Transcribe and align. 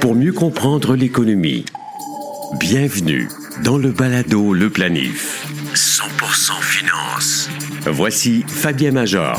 Pour 0.00 0.14
mieux 0.14 0.32
comprendre 0.32 0.96
l'économie, 0.96 1.66
bienvenue 2.58 3.28
dans 3.62 3.76
le 3.76 3.90
balado 3.90 4.54
Le 4.54 4.70
Planif. 4.70 5.46
100% 5.74 6.62
finance. 6.62 7.50
Voici 7.84 8.42
Fabien 8.46 8.92
Major. 8.92 9.38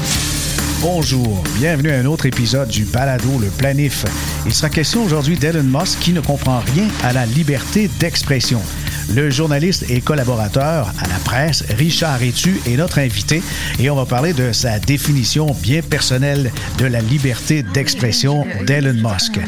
Bonjour, 0.79 1.43
bienvenue 1.55 1.89
à 1.89 1.97
un 1.97 2.05
autre 2.05 2.27
épisode 2.27 2.67
du 2.67 2.85
Balado 2.85 3.39
Le 3.39 3.47
Planif. 3.47 4.05
Il 4.45 4.53
sera 4.53 4.69
question 4.69 5.03
aujourd'hui 5.03 5.37
d'Elon 5.37 5.63
Musk 5.63 5.99
qui 5.99 6.13
ne 6.13 6.21
comprend 6.21 6.59
rien 6.59 6.87
à 7.01 7.11
la 7.11 7.25
liberté 7.25 7.89
d'expression. 7.99 8.61
Le 9.09 9.29
journaliste 9.29 9.85
et 9.89 10.01
collaborateur 10.01 10.93
à 10.99 11.07
la 11.07 11.19
presse, 11.23 11.63
Richard 11.77 12.21
Etu, 12.23 12.59
est 12.65 12.77
notre 12.77 12.99
invité 12.99 13.41
et 13.79 13.89
on 13.89 13.95
va 13.95 14.05
parler 14.05 14.33
de 14.33 14.51
sa 14.51 14.79
définition 14.79 15.53
bien 15.61 15.81
personnelle 15.81 16.51
de 16.77 16.85
la 16.85 17.01
liberté 17.01 17.63
d'expression 17.63 18.45
d'Elon 18.65 18.93
Musk. 18.93 19.39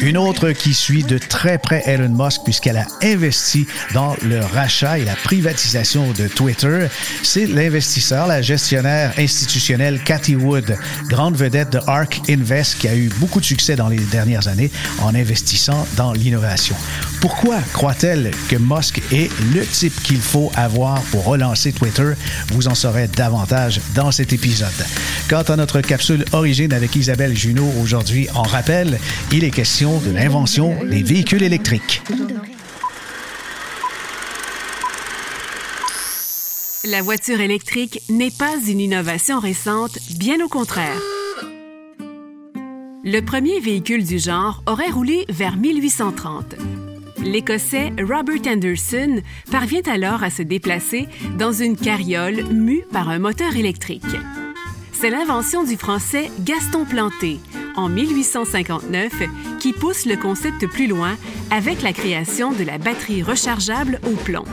Une 0.00 0.18
autre 0.18 0.50
qui 0.50 0.74
suit 0.74 1.02
de 1.02 1.18
très 1.18 1.58
près 1.58 1.82
Elon 1.86 2.08
Musk 2.10 2.42
puisqu'elle 2.44 2.76
a 2.76 2.86
investi 3.02 3.66
dans 3.94 4.16
le 4.22 4.40
rachat 4.40 4.98
et 4.98 5.04
la 5.04 5.14
privatisation 5.14 6.12
de 6.12 6.28
Twitter, 6.28 6.86
c'est 7.22 7.46
l'investisseur, 7.46 8.26
la 8.26 8.42
gestionnaire 8.42 9.12
institutionnelle 9.18 10.00
Cathy 10.04 10.36
Wood, 10.36 10.76
grande 11.08 11.36
vedette 11.36 11.70
de 11.70 11.80
ARK 11.86 12.20
Invest 12.28 12.78
qui 12.78 12.88
a 12.88 12.96
eu 12.96 13.08
beaucoup 13.18 13.40
de 13.40 13.44
succès 13.44 13.76
dans 13.76 13.88
les 13.88 13.98
dernières 13.98 14.48
années 14.48 14.70
en 15.00 15.14
investissant 15.14 15.86
dans 15.96 16.12
l'innovation. 16.12 16.76
Pourquoi 17.20 17.58
croit-elle 17.72 18.30
que 18.48 18.56
Musk 18.56 18.95
est 19.12 19.30
le 19.54 19.64
type 19.64 20.02
qu'il 20.02 20.20
faut 20.20 20.50
avoir 20.54 21.00
pour 21.02 21.24
relancer 21.24 21.72
Twitter. 21.72 22.12
Vous 22.48 22.68
en 22.68 22.74
saurez 22.74 23.08
davantage 23.08 23.80
dans 23.94 24.10
cet 24.10 24.32
épisode. 24.32 24.68
Quant 25.28 25.42
à 25.42 25.56
notre 25.56 25.80
capsule 25.80 26.24
Origine 26.32 26.72
avec 26.72 26.96
Isabelle 26.96 27.36
Junot 27.36 27.70
aujourd'hui, 27.82 28.28
en 28.34 28.42
rappel, 28.42 28.98
il 29.32 29.44
est 29.44 29.50
question 29.50 29.98
de 30.00 30.10
l'invention 30.10 30.76
des 30.84 31.02
véhicules 31.02 31.42
électriques. 31.42 32.02
La 36.84 37.02
voiture 37.02 37.40
électrique 37.40 38.00
n'est 38.08 38.30
pas 38.30 38.54
une 38.68 38.78
innovation 38.78 39.40
récente, 39.40 39.98
bien 40.18 40.36
au 40.44 40.48
contraire. 40.48 41.00
Le 43.02 43.20
premier 43.20 43.58
véhicule 43.60 44.04
du 44.04 44.18
genre 44.18 44.62
aurait 44.66 44.90
roulé 44.90 45.24
vers 45.28 45.56
1830 45.56 46.54
l'Écossais 47.26 47.92
Robert 48.00 48.46
Anderson 48.46 49.20
parvient 49.50 49.82
alors 49.86 50.22
à 50.22 50.30
se 50.30 50.42
déplacer 50.42 51.08
dans 51.38 51.52
une 51.52 51.76
carriole 51.76 52.44
mue 52.52 52.84
par 52.92 53.08
un 53.08 53.18
moteur 53.18 53.56
électrique. 53.56 54.04
C'est 54.92 55.10
l'invention 55.10 55.64
du 55.64 55.76
Français 55.76 56.30
Gaston 56.40 56.84
Planté, 56.84 57.38
en 57.76 57.88
1859, 57.88 59.12
qui 59.58 59.72
pousse 59.72 60.06
le 60.06 60.16
concept 60.16 60.66
plus 60.66 60.86
loin 60.86 61.16
avec 61.50 61.82
la 61.82 61.92
création 61.92 62.52
de 62.52 62.64
la 62.64 62.78
batterie 62.78 63.22
rechargeable 63.22 64.00
au 64.06 64.16
plomb. 64.16 64.44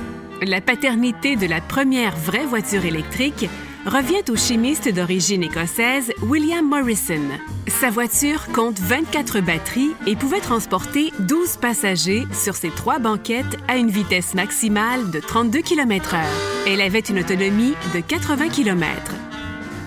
La 0.41 0.59
paternité 0.59 1.35
de 1.35 1.45
la 1.45 1.61
première 1.61 2.17
vraie 2.17 2.45
voiture 2.45 2.85
électrique 2.85 3.47
revient 3.85 4.23
au 4.29 4.35
chimiste 4.35 4.87
d'origine 4.87 5.43
écossaise 5.43 6.13
William 6.21 6.67
Morrison. 6.67 7.21
Sa 7.67 7.89
voiture 7.89 8.47
compte 8.53 8.79
24 8.79 9.41
batteries 9.41 9.91
et 10.07 10.15
pouvait 10.15 10.39
transporter 10.39 11.11
12 11.19 11.57
passagers 11.57 12.23
sur 12.31 12.55
ses 12.55 12.69
trois 12.69 12.99
banquettes 12.99 13.57
à 13.67 13.77
une 13.77 13.89
vitesse 13.89 14.35
maximale 14.35 15.11
de 15.11 15.19
32 15.19 15.61
km/h. 15.61 16.23
Elle 16.67 16.81
avait 16.81 16.99
une 16.99 17.19
autonomie 17.19 17.73
de 17.93 17.99
80 17.99 18.49
km. 18.49 19.15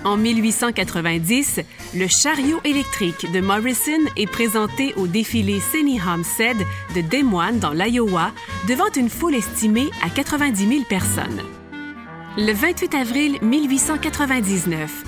En 0.03 0.15
1890, 0.15 1.61
le 1.95 2.07
chariot 2.07 2.61
électrique 2.63 3.31
de 3.31 3.41
Morrison 3.41 3.99
est 4.15 4.29
présenté 4.29 4.93
au 4.95 5.07
défilé 5.07 5.59
Senny 5.59 5.99
Homestead 5.99 6.57
de 6.95 7.01
Des 7.01 7.23
Moines 7.23 7.59
dans 7.59 7.73
l'Iowa 7.73 8.31
devant 8.67 8.91
une 8.95 9.09
foule 9.09 9.35
estimée 9.35 9.89
à 10.03 10.09
90 10.09 10.67
000 10.67 10.83
personnes. 10.87 11.41
Le 12.39 12.53
28 12.53 12.93
avril 12.93 13.39
1899, 13.41 15.05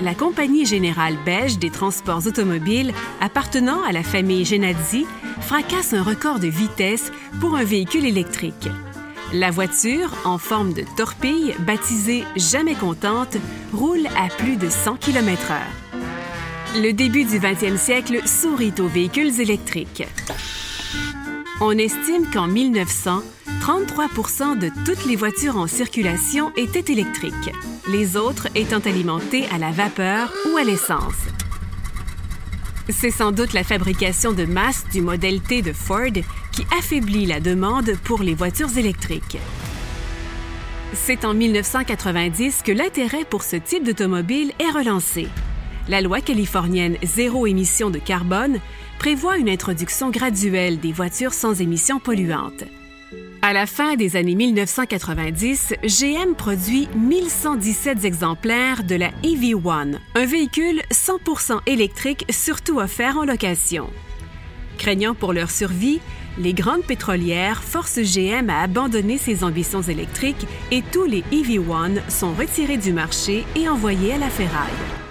la 0.00 0.14
Compagnie 0.14 0.64
générale 0.64 1.16
belge 1.24 1.58
des 1.58 1.70
transports 1.70 2.28
automobiles 2.28 2.92
appartenant 3.20 3.82
à 3.82 3.90
la 3.90 4.04
famille 4.04 4.44
Genadzi 4.44 5.04
fracasse 5.40 5.94
un 5.94 6.04
record 6.04 6.38
de 6.38 6.46
vitesse 6.46 7.10
pour 7.40 7.56
un 7.56 7.64
véhicule 7.64 8.06
électrique. 8.06 8.68
La 9.32 9.50
voiture, 9.50 10.14
en 10.24 10.38
forme 10.38 10.72
de 10.74 10.84
torpille, 10.96 11.56
baptisée 11.58 12.22
Jamais 12.36 12.76
contente, 12.76 13.36
roule 13.72 14.06
à 14.16 14.28
plus 14.28 14.56
de 14.56 14.68
100 14.68 14.98
km/h. 14.98 16.80
Le 16.80 16.92
début 16.92 17.24
du 17.24 17.40
20e 17.40 17.76
siècle 17.76 18.20
sourit 18.28 18.74
aux 18.78 18.86
véhicules 18.86 19.40
électriques. 19.40 20.04
On 21.60 21.72
estime 21.72 22.30
qu'en 22.32 22.46
1900, 22.46 23.22
33 23.60 24.08
de 24.56 24.70
toutes 24.84 25.04
les 25.06 25.16
voitures 25.16 25.56
en 25.56 25.66
circulation 25.66 26.52
étaient 26.56 26.92
électriques, 26.92 27.52
les 27.88 28.16
autres 28.16 28.48
étant 28.54 28.78
alimentées 28.78 29.46
à 29.52 29.58
la 29.58 29.70
vapeur 29.70 30.32
ou 30.50 30.56
à 30.56 30.64
l'essence. 30.64 31.14
C'est 32.88 33.10
sans 33.10 33.32
doute 33.32 33.52
la 33.52 33.64
fabrication 33.64 34.32
de 34.32 34.44
masse 34.44 34.84
du 34.92 35.00
modèle 35.00 35.40
T 35.40 35.62
de 35.62 35.72
Ford 35.72 36.12
qui 36.52 36.66
affaiblit 36.78 37.26
la 37.26 37.40
demande 37.40 37.92
pour 38.04 38.22
les 38.22 38.34
voitures 38.34 38.76
électriques. 38.76 39.38
C'est 40.92 41.24
en 41.24 41.34
1990 41.34 42.62
que 42.62 42.72
l'intérêt 42.72 43.24
pour 43.24 43.42
ce 43.42 43.56
type 43.56 43.84
d'automobile 43.84 44.52
est 44.58 44.70
relancé. 44.70 45.28
La 45.88 46.00
loi 46.00 46.20
californienne 46.20 46.96
zéro 47.02 47.46
émission 47.46 47.90
de 47.90 47.98
carbone 47.98 48.58
prévoit 48.98 49.36
une 49.36 49.48
introduction 49.50 50.10
graduelle 50.10 50.78
des 50.78 50.92
voitures 50.92 51.34
sans 51.34 51.60
émissions 51.60 51.98
polluantes. 51.98 52.64
À 53.46 53.52
la 53.52 53.66
fin 53.66 53.96
des 53.96 54.16
années 54.16 54.36
1990, 54.36 55.74
GM 55.82 56.34
produit 56.34 56.88
1117 56.96 58.06
exemplaires 58.06 58.84
de 58.84 58.94
la 58.94 59.10
EV1, 59.22 59.98
un 60.14 60.24
véhicule 60.24 60.80
100% 60.90 61.60
électrique 61.66 62.24
surtout 62.30 62.78
offert 62.78 63.18
en 63.18 63.26
location. 63.26 63.90
Craignant 64.78 65.14
pour 65.14 65.34
leur 65.34 65.50
survie, 65.50 66.00
les 66.38 66.54
grandes 66.54 66.84
pétrolières 66.84 67.62
forcent 67.62 68.00
GM 68.00 68.48
à 68.48 68.62
abandonner 68.62 69.18
ses 69.18 69.44
ambitions 69.44 69.82
électriques 69.82 70.46
et 70.70 70.80
tous 70.80 71.04
les 71.04 71.20
EV1 71.30 72.00
sont 72.08 72.32
retirés 72.32 72.78
du 72.78 72.94
marché 72.94 73.44
et 73.56 73.68
envoyés 73.68 74.14
à 74.14 74.18
la 74.18 74.30
ferraille. 74.30 75.03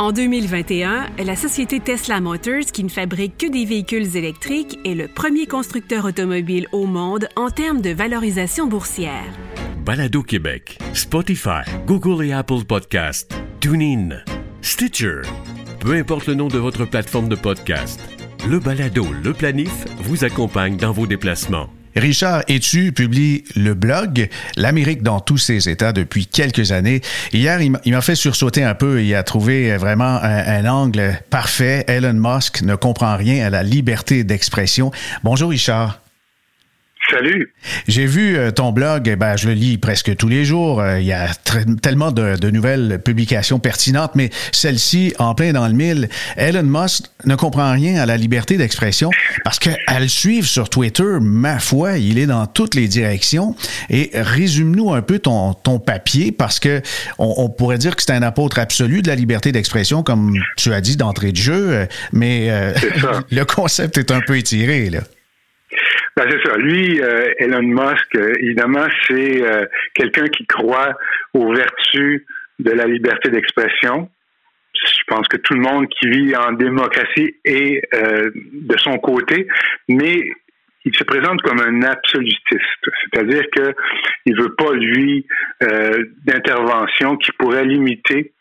En 0.00 0.12
2021, 0.12 1.08
la 1.26 1.36
société 1.36 1.78
Tesla 1.78 2.22
Motors, 2.22 2.72
qui 2.72 2.84
ne 2.84 2.88
fabrique 2.88 3.36
que 3.36 3.46
des 3.46 3.66
véhicules 3.66 4.16
électriques, 4.16 4.78
est 4.86 4.94
le 4.94 5.08
premier 5.08 5.46
constructeur 5.46 6.06
automobile 6.06 6.66
au 6.72 6.86
monde 6.86 7.28
en 7.36 7.50
termes 7.50 7.82
de 7.82 7.90
valorisation 7.90 8.66
boursière. 8.66 9.30
Balado 9.84 10.22
Québec, 10.22 10.78
Spotify, 10.94 11.68
Google 11.86 12.24
et 12.24 12.32
Apple 12.32 12.64
Podcasts, 12.66 13.34
TuneIn, 13.60 14.22
Stitcher. 14.62 15.20
Peu 15.80 15.92
importe 15.92 16.28
le 16.28 16.34
nom 16.34 16.48
de 16.48 16.56
votre 16.56 16.86
plateforme 16.86 17.28
de 17.28 17.36
podcast, 17.36 18.00
le 18.48 18.58
Balado 18.58 19.04
Le 19.22 19.34
Planif 19.34 19.84
vous 19.98 20.24
accompagne 20.24 20.78
dans 20.78 20.92
vos 20.92 21.06
déplacements. 21.06 21.68
Richard 21.96 22.42
Etu 22.48 22.92
publie 22.92 23.44
le 23.56 23.74
blog 23.74 24.28
L'Amérique 24.56 25.02
dans 25.02 25.20
tous 25.20 25.38
ses 25.38 25.68
états 25.68 25.92
depuis 25.92 26.26
quelques 26.26 26.72
années. 26.72 27.00
Hier, 27.32 27.60
il 27.60 27.70
m'a 27.70 28.00
fait 28.00 28.14
sursauter 28.14 28.62
un 28.62 28.74
peu. 28.74 29.02
Il 29.02 29.14
a 29.14 29.22
trouvé 29.22 29.76
vraiment 29.76 30.18
un, 30.22 30.66
angle 30.66 31.20
parfait. 31.30 31.84
Elon 31.88 32.14
Musk 32.14 32.62
ne 32.62 32.74
comprend 32.74 33.16
rien 33.16 33.46
à 33.46 33.50
la 33.50 33.62
liberté 33.62 34.24
d'expression. 34.24 34.90
Bonjour 35.24 35.50
Richard. 35.50 36.00
Salut. 37.10 37.52
J'ai 37.88 38.06
vu 38.06 38.36
euh, 38.36 38.52
ton 38.52 38.70
blog, 38.70 39.08
eh 39.08 39.16
ben, 39.16 39.36
je 39.36 39.48
le 39.48 39.54
lis 39.54 39.78
presque 39.78 40.14
tous 40.16 40.28
les 40.28 40.44
jours. 40.44 40.80
Euh, 40.80 41.00
il 41.00 41.06
y 41.06 41.12
a 41.12 41.28
tellement 41.82 42.12
de, 42.12 42.50
nouvelles 42.50 43.00
publications 43.04 43.58
pertinentes, 43.58 44.12
mais 44.14 44.30
celle-ci, 44.52 45.14
en 45.18 45.34
plein 45.34 45.52
dans 45.52 45.66
le 45.66 45.74
mille, 45.74 46.08
Elon 46.36 46.62
Musk 46.62 47.04
ne 47.24 47.34
comprend 47.34 47.72
rien 47.72 48.00
à 48.00 48.06
la 48.06 48.16
liberté 48.16 48.56
d'expression 48.56 49.10
parce 49.44 49.58
qu'à 49.58 49.98
le 49.98 50.06
suivre 50.06 50.46
sur 50.46 50.68
Twitter, 50.68 51.18
ma 51.20 51.58
foi, 51.58 51.98
il 51.98 52.18
est 52.18 52.26
dans 52.26 52.46
toutes 52.46 52.76
les 52.76 52.86
directions. 52.86 53.56
Et 53.88 54.10
résume-nous 54.14 54.92
un 54.92 55.02
peu 55.02 55.18
ton, 55.18 55.54
ton 55.54 55.80
papier 55.80 56.30
parce 56.30 56.60
que 56.60 56.80
on, 57.18 57.48
pourrait 57.48 57.78
dire 57.78 57.96
que 57.96 58.02
c'est 58.02 58.12
un 58.12 58.22
apôtre 58.22 58.58
absolu 58.58 59.02
de 59.02 59.08
la 59.08 59.16
liberté 59.16 59.50
d'expression, 59.50 60.02
comme 60.02 60.38
tu 60.56 60.72
as 60.72 60.80
dit 60.80 60.96
d'entrée 60.96 61.32
de 61.32 61.36
jeu, 61.36 61.70
euh, 61.70 61.86
mais 62.12 62.50
le 63.30 63.44
concept 63.44 63.98
est 63.98 64.12
un 64.12 64.20
peu 64.20 64.36
étiré, 64.36 64.90
là. 64.90 65.00
Ben, 66.16 66.26
c'est 66.28 66.48
ça. 66.48 66.56
Lui, 66.56 67.00
euh, 67.00 67.32
Elon 67.38 67.62
Musk, 67.62 68.14
euh, 68.16 68.34
évidemment, 68.40 68.86
c'est 69.08 69.42
euh, 69.42 69.66
quelqu'un 69.94 70.26
qui 70.26 70.46
croit 70.46 70.96
aux 71.34 71.52
vertus 71.52 72.24
de 72.58 72.70
la 72.72 72.86
liberté 72.86 73.30
d'expression. 73.30 74.10
Je 74.74 75.02
pense 75.06 75.28
que 75.28 75.36
tout 75.36 75.54
le 75.54 75.60
monde 75.60 75.88
qui 75.88 76.08
vit 76.08 76.34
en 76.36 76.52
démocratie 76.52 77.34
est 77.44 77.82
de 77.92 78.78
son 78.78 78.96
côté, 78.98 79.46
mais 79.88 80.22
il 80.84 80.96
se 80.96 81.04
présente 81.04 81.42
comme 81.42 81.60
un 81.60 81.82
absolutiste, 81.82 82.88
c'est-à-dire 83.02 83.44
que 83.54 83.74
il 84.24 84.40
veut 84.40 84.54
pas 84.54 84.72
lui 84.72 85.26
d'intervention 86.24 87.16
qui 87.16 87.32
pourrait 87.32 87.64
limiter 87.64 88.32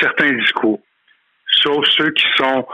certains 0.00 0.32
discours. 0.32 0.82
Sauf 1.46 1.84
ceux 1.96 2.10
qui 2.10 2.26
sont 2.36 2.66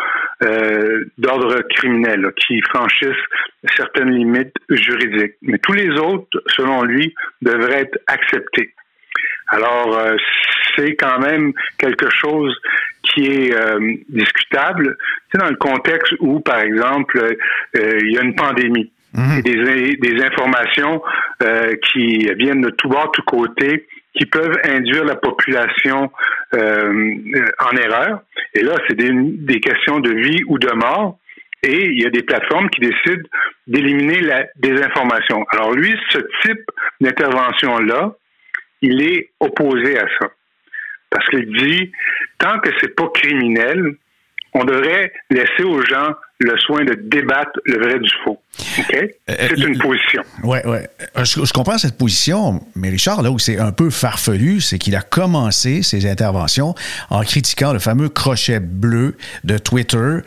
euh, 0.43 1.05
d'ordre 1.19 1.61
criminel, 1.77 2.33
qui 2.37 2.61
franchissent 2.63 3.27
certaines 3.77 4.11
limites 4.11 4.55
juridiques. 4.71 5.35
Mais 5.43 5.59
tous 5.59 5.73
les 5.73 5.91
autres, 6.01 6.43
selon 6.47 6.83
lui, 6.83 7.15
devraient 7.43 7.83
être 7.83 7.99
acceptés. 8.07 8.75
Alors, 9.49 9.97
euh, 9.97 10.17
c'est 10.75 10.97
quand 10.97 11.21
même 11.21 11.53
quelque 11.79 12.09
chose 12.11 12.57
qui 13.03 13.27
est 13.27 13.55
euh, 13.55 13.79
discutable. 14.09 14.97
C'est 15.31 15.39
dans 15.39 15.51
le 15.51 15.57
contexte 15.57 16.15
où, 16.21 16.41
par 16.41 16.61
exemple, 16.61 17.37
il 17.75 18.13
y 18.13 18.19
a 18.19 18.23
une 18.23 18.35
pandémie. 18.35 18.91
Mhm. 19.15 19.39
Et 19.39 19.43
des, 19.43 19.97
des 19.97 20.25
informations 20.25 21.03
qui 21.93 22.27
viennent 22.37 22.63
de 22.63 22.71
tout 22.71 22.89
bord, 22.89 23.13
tout 23.13 23.23
côté, 23.23 23.87
qui 24.15 24.27
peuvent 24.27 24.59
induire 24.65 25.05
la 25.05 25.17
population 25.17 26.11
euh, 26.55 27.15
en 27.61 27.77
erreur. 27.77 28.23
Et 28.55 28.63
là, 28.63 28.75
c'est 28.87 28.97
des, 28.97 29.11
des, 29.13 29.61
questions 29.61 30.01
de 30.01 30.11
vie 30.11 30.43
ou 30.47 30.59
de 30.59 30.71
mort. 30.73 31.19
Et 31.63 31.87
il 31.87 32.03
y 32.03 32.07
a 32.07 32.11
des 32.11 32.23
plateformes 32.23 32.69
qui 32.71 32.81
décident 32.81 33.29
d'éliminer 33.67 34.21
la 34.21 34.47
désinformation. 34.57 35.45
Alors 35.51 35.73
lui, 35.73 35.95
ce 36.11 36.19
type 36.43 36.63
d'intervention-là, 37.01 38.15
il 38.83 39.01
est 39.01 39.31
opposé 39.41 39.99
à 39.99 40.07
ça. 40.21 40.29
Parce 41.09 41.27
qu'il 41.29 41.47
dit, 41.57 41.93
tant 42.39 42.59
que 42.59 42.71
c'est 42.81 42.95
pas 42.95 43.09
criminel, 43.15 43.95
on 44.55 44.65
devrait 44.65 45.13
laisser 45.31 45.63
aux 45.63 45.83
gens 45.83 46.15
le 46.43 46.59
soin 46.59 46.85
de 46.85 46.95
débattre 46.95 47.59
le 47.65 47.79
vrai 47.79 47.99
du 47.99 48.11
faux. 48.25 48.41
OK? 48.79 48.95
Euh, 48.95 49.09
c'est 49.39 49.59
une 49.59 49.79
position. 49.79 50.23
Oui, 50.43 50.59
oui. 50.65 50.79
Euh, 51.17 51.25
je, 51.25 51.53
comprends 51.53 51.79
cette 51.79 51.97
position, 51.97 52.61
mais 52.75 52.91
Richard, 52.91 53.23
là 53.23 53.31
où 53.31 53.39
c'est 53.39 53.59
un 53.59 53.73
peu 53.73 53.91
farfelu, 53.91 54.61
c'est 54.61 54.79
qu'il 54.79 54.97
a 54.97 55.03
commencé 55.03 55.83
ses 55.83 56.11
interventions 56.11 56.75
en 57.11 57.23
critiquant 57.23 57.73
le 57.73 57.79
fameux 57.79 58.09
crochet 58.09 58.61
bleu 58.61 59.17
de 59.45 59.59
Twitter, 59.59 60.19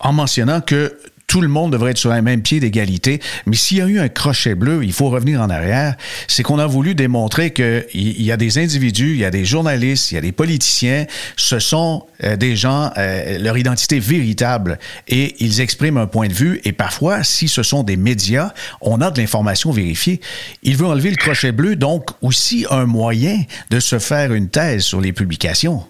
en 0.00 0.12
mentionnant 0.12 0.60
que 0.60 0.96
tout 1.28 1.42
le 1.42 1.48
monde 1.48 1.72
devrait 1.72 1.92
être 1.92 1.98
sur 1.98 2.10
un 2.10 2.22
même 2.22 2.42
pied 2.42 2.58
d'égalité. 2.58 3.20
Mais 3.46 3.54
s'il 3.54 3.76
y 3.76 3.82
a 3.82 3.86
eu 3.86 4.00
un 4.00 4.08
crochet 4.08 4.54
bleu, 4.54 4.82
il 4.82 4.92
faut 4.92 5.10
revenir 5.10 5.40
en 5.40 5.50
arrière, 5.50 5.94
c'est 6.26 6.42
qu'on 6.42 6.58
a 6.58 6.66
voulu 6.66 6.94
démontrer 6.94 7.52
qu'il 7.52 7.84
y 7.94 8.32
a 8.32 8.36
des 8.36 8.58
individus, 8.58 9.12
il 9.12 9.18
y 9.18 9.24
a 9.24 9.30
des 9.30 9.44
journalistes, 9.44 10.10
il 10.10 10.16
y 10.16 10.18
a 10.18 10.22
des 10.22 10.32
politiciens, 10.32 11.06
ce 11.36 11.58
sont 11.58 12.06
euh, 12.24 12.36
des 12.36 12.56
gens, 12.56 12.90
euh, 12.96 13.38
leur 13.38 13.58
identité 13.58 14.00
véritable, 14.00 14.78
et 15.06 15.36
ils 15.38 15.60
expriment 15.60 15.98
un 15.98 16.06
point 16.06 16.28
de 16.28 16.32
vue, 16.32 16.60
et 16.64 16.72
parfois, 16.72 17.22
si 17.22 17.46
ce 17.46 17.62
sont 17.62 17.82
des 17.82 17.96
médias, 17.96 18.52
on 18.80 19.00
a 19.02 19.10
de 19.10 19.20
l'information 19.20 19.70
vérifiée. 19.70 20.20
Il 20.62 20.76
veut 20.76 20.86
enlever 20.86 21.10
le 21.10 21.16
crochet 21.16 21.52
bleu, 21.52 21.76
donc 21.76 22.08
aussi 22.22 22.64
un 22.70 22.86
moyen 22.86 23.42
de 23.70 23.80
se 23.80 23.98
faire 23.98 24.32
une 24.32 24.48
thèse 24.48 24.82
sur 24.82 25.02
les 25.02 25.12
publications. 25.12 25.84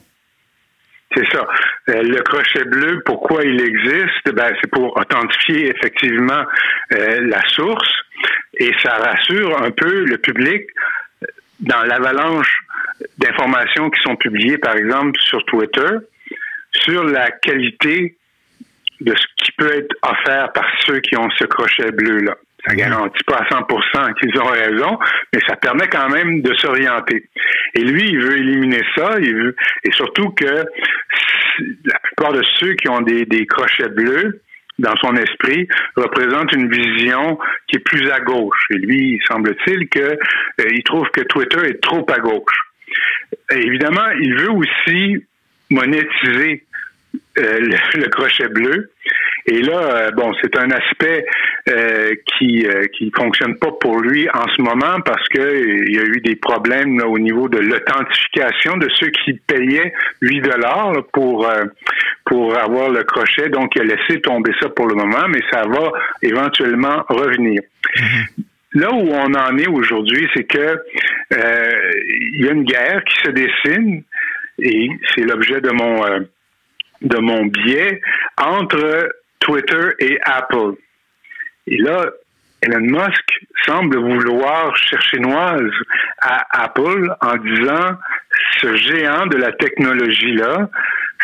C'est 1.14 1.24
ça. 1.32 1.46
Euh, 1.88 2.02
le 2.02 2.20
crochet 2.22 2.64
bleu, 2.64 3.02
pourquoi 3.04 3.44
il 3.44 3.60
existe? 3.60 4.32
Ben, 4.34 4.52
c'est 4.60 4.70
pour 4.70 4.96
authentifier 4.96 5.70
effectivement 5.74 6.44
euh, 6.92 7.20
la 7.22 7.40
source 7.48 7.90
et 8.58 8.72
ça 8.82 8.94
rassure 8.96 9.62
un 9.62 9.70
peu 9.70 10.04
le 10.04 10.18
public 10.18 10.66
dans 11.60 11.82
l'avalanche 11.82 12.58
d'informations 13.18 13.90
qui 13.90 14.00
sont 14.02 14.16
publiées, 14.16 14.58
par 14.58 14.76
exemple, 14.76 15.18
sur 15.20 15.44
Twitter, 15.46 15.96
sur 16.72 17.04
la 17.04 17.30
qualité 17.30 18.16
de 19.00 19.14
ce 19.14 19.26
qui 19.36 19.52
peut 19.52 19.72
être 19.72 19.94
offert 20.02 20.52
par 20.52 20.66
ceux 20.84 21.00
qui 21.00 21.16
ont 21.16 21.30
ce 21.38 21.44
crochet 21.44 21.92
bleu-là. 21.92 22.36
Ça 22.66 22.74
garantit 22.74 23.22
pas 23.24 23.36
à 23.36 23.44
100% 23.44 24.14
qu'ils 24.14 24.40
ont 24.40 24.46
raison, 24.46 24.98
mais 25.32 25.40
ça 25.46 25.56
permet 25.56 25.86
quand 25.86 26.08
même 26.08 26.42
de 26.42 26.52
s'orienter. 26.54 27.28
Et 27.74 27.80
lui, 27.80 28.08
il 28.08 28.18
veut 28.18 28.36
éliminer 28.36 28.82
ça, 28.96 29.14
il 29.20 29.32
veut, 29.32 29.56
et 29.84 29.92
surtout 29.92 30.30
que 30.30 30.64
la 31.84 31.98
plupart 32.00 32.32
de 32.32 32.42
ceux 32.58 32.74
qui 32.74 32.88
ont 32.88 33.00
des, 33.00 33.46
crochets 33.46 33.88
bleus 33.88 34.42
dans 34.78 34.94
son 35.00 35.14
esprit 35.16 35.66
représentent 35.96 36.52
une 36.52 36.70
vision 36.70 37.38
qui 37.66 37.76
est 37.76 37.80
plus 37.80 38.08
à 38.10 38.20
gauche. 38.20 38.66
Et 38.70 38.78
lui, 38.78 39.14
il 39.14 39.20
semble-t-il 39.26 39.88
que 39.88 40.00
euh, 40.00 40.80
trouve 40.84 41.08
que 41.10 41.22
Twitter 41.22 41.66
est 41.66 41.82
trop 41.82 42.06
à 42.08 42.18
gauche. 42.18 42.54
évidemment, 43.50 44.08
il 44.20 44.34
veut 44.34 44.50
aussi 44.52 45.26
monétiser 45.70 46.64
euh, 47.38 47.58
le, 47.60 48.08
crochet 48.08 48.48
bleu. 48.48 48.90
Et 49.48 49.62
là, 49.62 49.80
euh, 49.80 50.10
bon, 50.10 50.30
c'est 50.42 50.54
un 50.58 50.70
aspect 50.70 51.24
euh, 51.70 52.10
qui 52.26 52.66
qui 52.96 53.10
fonctionne 53.16 53.58
pas 53.58 53.72
pour 53.80 53.98
lui 54.00 54.28
en 54.28 54.46
ce 54.54 54.60
moment 54.60 55.00
parce 55.04 55.26
que 55.28 55.86
il 55.86 55.94
y 55.94 55.98
a 55.98 56.04
eu 56.04 56.20
des 56.20 56.36
problèmes 56.36 57.00
au 57.06 57.18
niveau 57.18 57.48
de 57.48 57.58
l'authentification 57.58 58.76
de 58.76 58.88
ceux 58.94 59.08
qui 59.08 59.32
payaient 59.46 59.92
8 60.20 60.40
dollars 60.42 60.92
pour 61.14 61.50
pour 62.26 62.58
avoir 62.58 62.90
le 62.90 63.04
crochet. 63.04 63.48
Donc, 63.48 63.72
il 63.74 63.82
a 63.82 63.84
laissé 63.96 64.20
tomber 64.20 64.52
ça 64.60 64.68
pour 64.68 64.86
le 64.86 64.94
moment, 64.94 65.26
mais 65.28 65.40
ça 65.50 65.62
va 65.62 65.92
éventuellement 66.20 67.04
revenir. 67.08 67.62
Mm-hmm. 67.96 68.44
Là 68.74 68.92
où 68.92 69.08
on 69.12 69.32
en 69.34 69.56
est 69.56 69.68
aujourd'hui, 69.68 70.28
c'est 70.34 70.44
que 70.44 70.78
il 71.30 72.44
y 72.44 72.48
a 72.48 72.52
une 72.52 72.64
guerre 72.64 73.02
qui 73.04 73.16
se 73.24 73.30
dessine 73.30 74.02
et 74.58 74.90
c'est 75.14 75.22
l'objet 75.22 75.62
de 75.62 75.70
mon 75.70 76.26
de 77.00 77.18
mon 77.18 77.46
biais 77.46 78.00
entre 78.36 79.08
Twitter 79.40 79.90
et 79.98 80.18
Apple. 80.22 80.74
Et 81.66 81.76
là, 81.78 82.06
Elon 82.62 82.80
Musk 82.80 83.46
semble 83.66 83.98
vouloir 83.98 84.76
chercher 84.76 85.18
noise 85.18 85.70
à 86.20 86.64
Apple 86.64 87.14
en 87.20 87.36
disant 87.36 87.96
ce 88.60 88.74
géant 88.76 89.26
de 89.26 89.36
la 89.36 89.52
technologie-là 89.52 90.68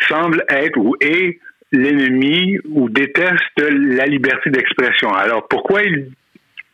semble 0.09 0.45
être 0.49 0.77
ou 0.77 0.97
est 1.01 1.41
l'ennemi 1.73 2.59
ou 2.69 2.89
déteste 2.89 3.59
la 3.59 4.07
liberté 4.07 4.51
d'expression. 4.51 5.13
Alors 5.13 5.49
pourquoi 5.49 5.83
il, 5.83 6.13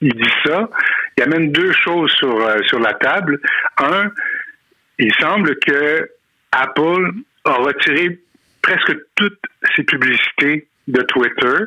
dit 0.02 0.32
ça? 0.44 0.68
Il 1.16 1.20
y 1.20 1.22
a 1.22 1.26
même 1.26 1.52
deux 1.52 1.72
choses 1.72 2.10
sur, 2.12 2.34
euh, 2.34 2.58
sur 2.66 2.80
la 2.80 2.94
table. 2.94 3.40
Un, 3.78 4.10
il 4.98 5.12
semble 5.14 5.58
que 5.58 6.10
Apple 6.52 7.12
a 7.44 7.52
retiré 7.52 8.18
presque 8.62 8.94
toutes 9.14 9.40
ces 9.74 9.82
publicités 9.84 10.66
de 10.90 11.02
Twitter, 11.02 11.64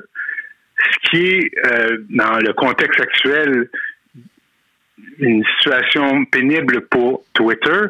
ce 0.77 1.09
qui 1.09 1.25
est, 1.25 1.51
euh, 1.65 1.97
dans 2.09 2.37
le 2.39 2.53
contexte 2.53 2.99
actuel, 2.99 3.69
une 5.19 5.43
situation 5.57 6.25
pénible 6.25 6.81
pour 6.87 7.23
Twitter. 7.33 7.87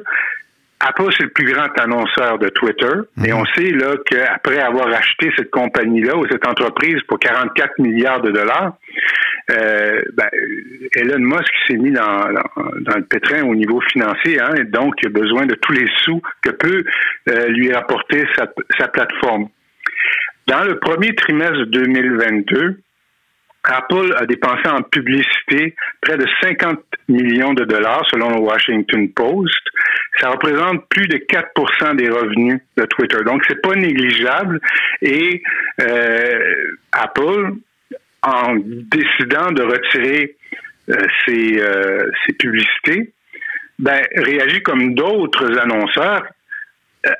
Apple, 0.80 1.12
c'est 1.18 1.24
le 1.24 1.30
plus 1.30 1.52
grand 1.52 1.70
annonceur 1.80 2.40
de 2.40 2.50
Twitter. 2.50 2.94
Et 3.24 3.32
mhm. 3.32 3.40
on 3.40 3.46
sait 3.46 3.72
là 3.72 3.96
qu'après 4.06 4.60
avoir 4.60 4.88
acheté 4.88 5.32
cette 5.38 5.50
compagnie-là 5.50 6.18
ou 6.18 6.28
cette 6.30 6.46
entreprise 6.46 7.02
pour 7.08 7.20
44 7.20 7.80
milliards 7.80 8.22
de 8.22 8.32
dollars, 8.32 8.78
euh, 9.52 10.02
ben, 10.14 10.30
Elon 10.96 11.20
Musk 11.20 11.52
s'est 11.68 11.76
mis 11.76 11.92
dans, 11.92 12.32
dans, 12.80 12.96
le 12.96 13.04
pétrin 13.04 13.44
au 13.44 13.56
niveau 13.56 13.82
financier, 13.82 14.40
hein, 14.40 14.54
et 14.58 14.64
donc 14.64 14.96
il 15.02 15.08
a 15.08 15.10
besoin 15.10 15.46
de 15.46 15.56
tous 15.56 15.74
les 15.74 15.88
sous 16.04 16.22
que 16.42 16.52
peut 16.52 16.84
euh, 17.30 17.48
lui 17.50 17.74
apporter 17.74 18.26
sa, 18.38 18.48
sa 18.80 18.88
plateforme. 18.88 19.50
Dans 20.48 20.64
le 20.64 20.80
premier 20.80 21.16
trimestre 21.16 21.66
2022, 21.68 22.80
Apple 23.64 24.14
a 24.18 24.26
dépensé 24.26 24.68
en 24.68 24.82
publicité 24.82 25.74
près 26.02 26.18
de 26.18 26.26
50 26.42 26.80
millions 27.08 27.54
de 27.54 27.64
dollars 27.64 28.06
selon 28.12 28.30
le 28.32 28.40
Washington 28.40 29.10
Post. 29.14 29.62
Ça 30.20 30.32
représente 30.32 30.88
plus 30.90 31.08
de 31.08 31.18
4% 31.18 31.96
des 31.96 32.10
revenus 32.10 32.60
de 32.78 32.84
Twitter. 32.86 33.24
Donc, 33.26 33.44
c'est 33.48 33.62
pas 33.62 33.76
négligeable. 33.76 34.60
Et 35.02 35.42
euh, 35.82 36.76
Apple, 36.92 37.54
en 38.22 38.56
décidant 38.56 39.52
de 39.52 39.64
retirer 39.64 40.36
euh, 40.90 40.96
ses, 41.26 41.62
euh, 41.62 42.12
ses, 42.26 42.34
publicités, 42.34 43.14
ben, 43.80 44.02
réagit 44.16 44.62
comme 44.62 44.94
d'autres 44.94 45.58
annonceurs 45.58 46.26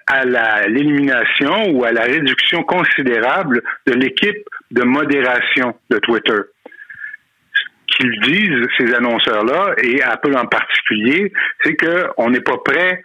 à 0.08 0.26
l'élimination 0.68 1.72
ou 1.72 1.84
à 1.84 1.92
la 1.92 2.04
réduction 2.04 2.64
considérable 2.64 3.62
de 3.86 3.94
l'équipe 3.94 4.48
de 4.72 4.84
modération 4.84 5.76
de 5.90 6.00
Twitter. 6.00 6.40
Ce 7.90 7.98
qu'ils 7.98 8.20
disent, 8.22 8.68
ces 8.78 8.94
annonceurs-là, 8.94 9.76
et 9.84 10.02
Apple 10.02 10.36
en 10.36 10.46
particulier, 10.46 11.32
c'est 11.64 11.76
qu'on 11.76 12.30
n'est 12.30 12.42
pas 12.42 12.58
prêt 12.64 13.04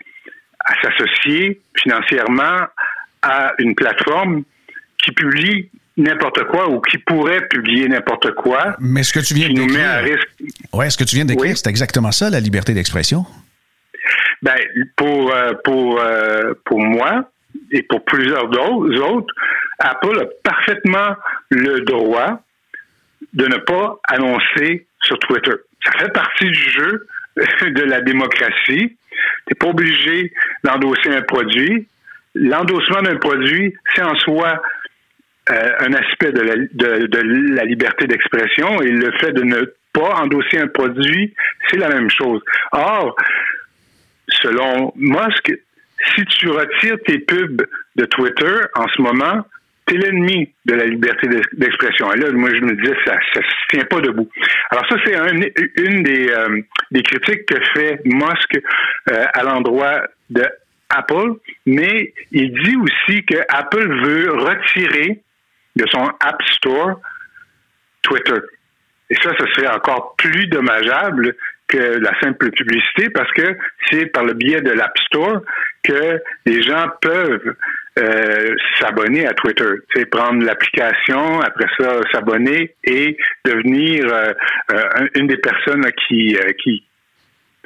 à 0.64 0.74
s'associer 0.82 1.60
financièrement 1.82 2.66
à 3.22 3.52
une 3.58 3.74
plateforme 3.74 4.44
qui 5.02 5.12
publie 5.12 5.70
n'importe 5.96 6.44
quoi 6.44 6.70
ou 6.70 6.80
qui 6.80 6.98
pourrait 6.98 7.46
publier 7.48 7.88
n'importe 7.88 8.32
quoi. 8.34 8.76
Mais 8.78 9.02
ce 9.02 9.12
que 9.12 9.20
tu 9.20 9.34
viens 9.34 9.48
de 9.48 9.54
décrire. 9.54 10.18
Ouais, 10.72 10.90
ce 10.90 10.96
que 10.96 11.04
tu 11.04 11.16
viens 11.16 11.24
d'écrire, 11.24 11.56
c'est 11.56 11.68
exactement 11.68 12.12
ça, 12.12 12.30
la 12.30 12.40
liberté 12.40 12.72
d'expression. 12.72 13.26
Ben, 14.42 14.56
pour, 14.96 15.34
euh, 15.34 15.52
pour, 15.64 16.00
euh, 16.00 16.54
pour 16.64 16.80
moi 16.80 17.28
et 17.72 17.82
pour 17.82 18.04
plusieurs 18.04 18.46
autres, 18.46 19.34
Apple 19.78 20.20
a 20.20 20.26
parfaitement 20.44 21.16
le 21.50 21.80
droit 21.80 22.40
de 23.32 23.46
ne 23.46 23.56
pas 23.56 23.98
annoncer 24.08 24.86
sur 25.02 25.18
Twitter. 25.18 25.52
Ça 25.84 25.92
fait 25.98 26.12
partie 26.12 26.50
du 26.50 26.70
jeu 26.70 27.06
de 27.36 27.82
la 27.82 28.00
démocratie. 28.00 28.96
Tu 28.96 29.50
n'es 29.50 29.54
pas 29.58 29.68
obligé 29.68 30.32
d'endosser 30.64 31.10
un 31.10 31.22
produit. 31.22 31.88
l'endossement 32.34 33.02
d'un 33.02 33.16
produit, 33.16 33.74
c'est 33.94 34.02
en 34.02 34.14
soi 34.16 34.62
euh, 35.50 35.70
un 35.80 35.92
aspect 35.94 36.30
de 36.32 36.42
la, 36.42 36.56
de, 36.56 37.54
la 37.54 37.64
liberté 37.64 38.06
d'expression 38.06 38.82
et 38.82 38.90
le 38.90 39.10
fait 39.18 39.32
de 39.32 39.42
ne 39.42 39.64
pas 39.92 40.14
endosser 40.16 40.58
un 40.58 40.68
produit, 40.68 41.34
c'est 41.68 41.78
la 41.78 41.88
même 41.88 42.10
chose. 42.10 42.42
Or, 42.72 43.16
selon 44.28 44.92
Musk, 44.96 45.52
si 46.14 46.24
tu 46.24 46.48
retires 46.48 46.98
tes 47.06 47.18
pubs 47.18 47.66
de 47.96 48.04
Twitter 48.04 48.54
en 48.74 48.86
ce 48.88 49.02
moment, 49.02 49.44
tu 49.86 49.94
es 49.94 49.98
l'ennemi 49.98 50.52
de 50.66 50.74
la 50.74 50.84
liberté 50.84 51.28
d'expression. 51.52 52.12
Et 52.12 52.18
là, 52.18 52.30
moi, 52.32 52.50
je 52.54 52.60
me 52.60 52.76
disais, 52.76 52.94
ça 53.06 53.14
ne 53.14 53.42
tient 53.70 53.84
pas 53.84 54.00
debout. 54.00 54.28
Alors 54.70 54.86
ça, 54.88 54.96
c'est 55.04 55.16
une 55.16 56.02
des, 56.02 56.30
euh, 56.30 56.60
des 56.90 57.02
critiques 57.02 57.46
que 57.46 57.56
fait 57.74 58.00
Musk 58.04 58.58
euh, 59.10 59.24
à 59.34 59.42
l'endroit 59.42 60.02
de 60.30 60.44
Apple, 60.90 61.34
mais 61.66 62.12
il 62.32 62.52
dit 62.62 62.76
aussi 62.76 63.24
que 63.24 63.36
Apple 63.48 63.88
veut 64.04 64.32
retirer 64.32 65.22
de 65.76 65.84
son 65.90 66.04
App 66.20 66.42
Store 66.54 67.00
Twitter. 68.02 68.40
Et 69.10 69.14
ça, 69.16 69.30
ce 69.38 69.46
serait 69.52 69.74
encore 69.74 70.14
plus 70.16 70.46
dommageable 70.48 71.34
que 71.68 71.98
la 71.98 72.18
simple 72.20 72.50
publicité 72.50 73.10
parce 73.10 73.30
que 73.32 73.56
c'est 73.90 74.06
par 74.06 74.24
le 74.24 74.32
biais 74.32 74.60
de 74.60 74.70
l'App 74.72 74.96
Store 75.06 75.42
que 75.82 76.20
les 76.46 76.62
gens 76.62 76.86
peuvent 77.00 77.54
euh, 77.98 78.54
s'abonner 78.78 79.26
à 79.26 79.34
Twitter. 79.34 79.68
C'est 79.92 80.06
prendre 80.06 80.44
l'application, 80.44 81.40
après 81.40 81.66
ça 81.78 82.00
s'abonner 82.12 82.74
et 82.84 83.16
devenir 83.44 84.06
euh, 84.06 84.32
euh, 84.72 85.08
une 85.14 85.26
des 85.26 85.38
personnes 85.38 85.84
qui, 86.06 86.36
qui, 86.62 86.84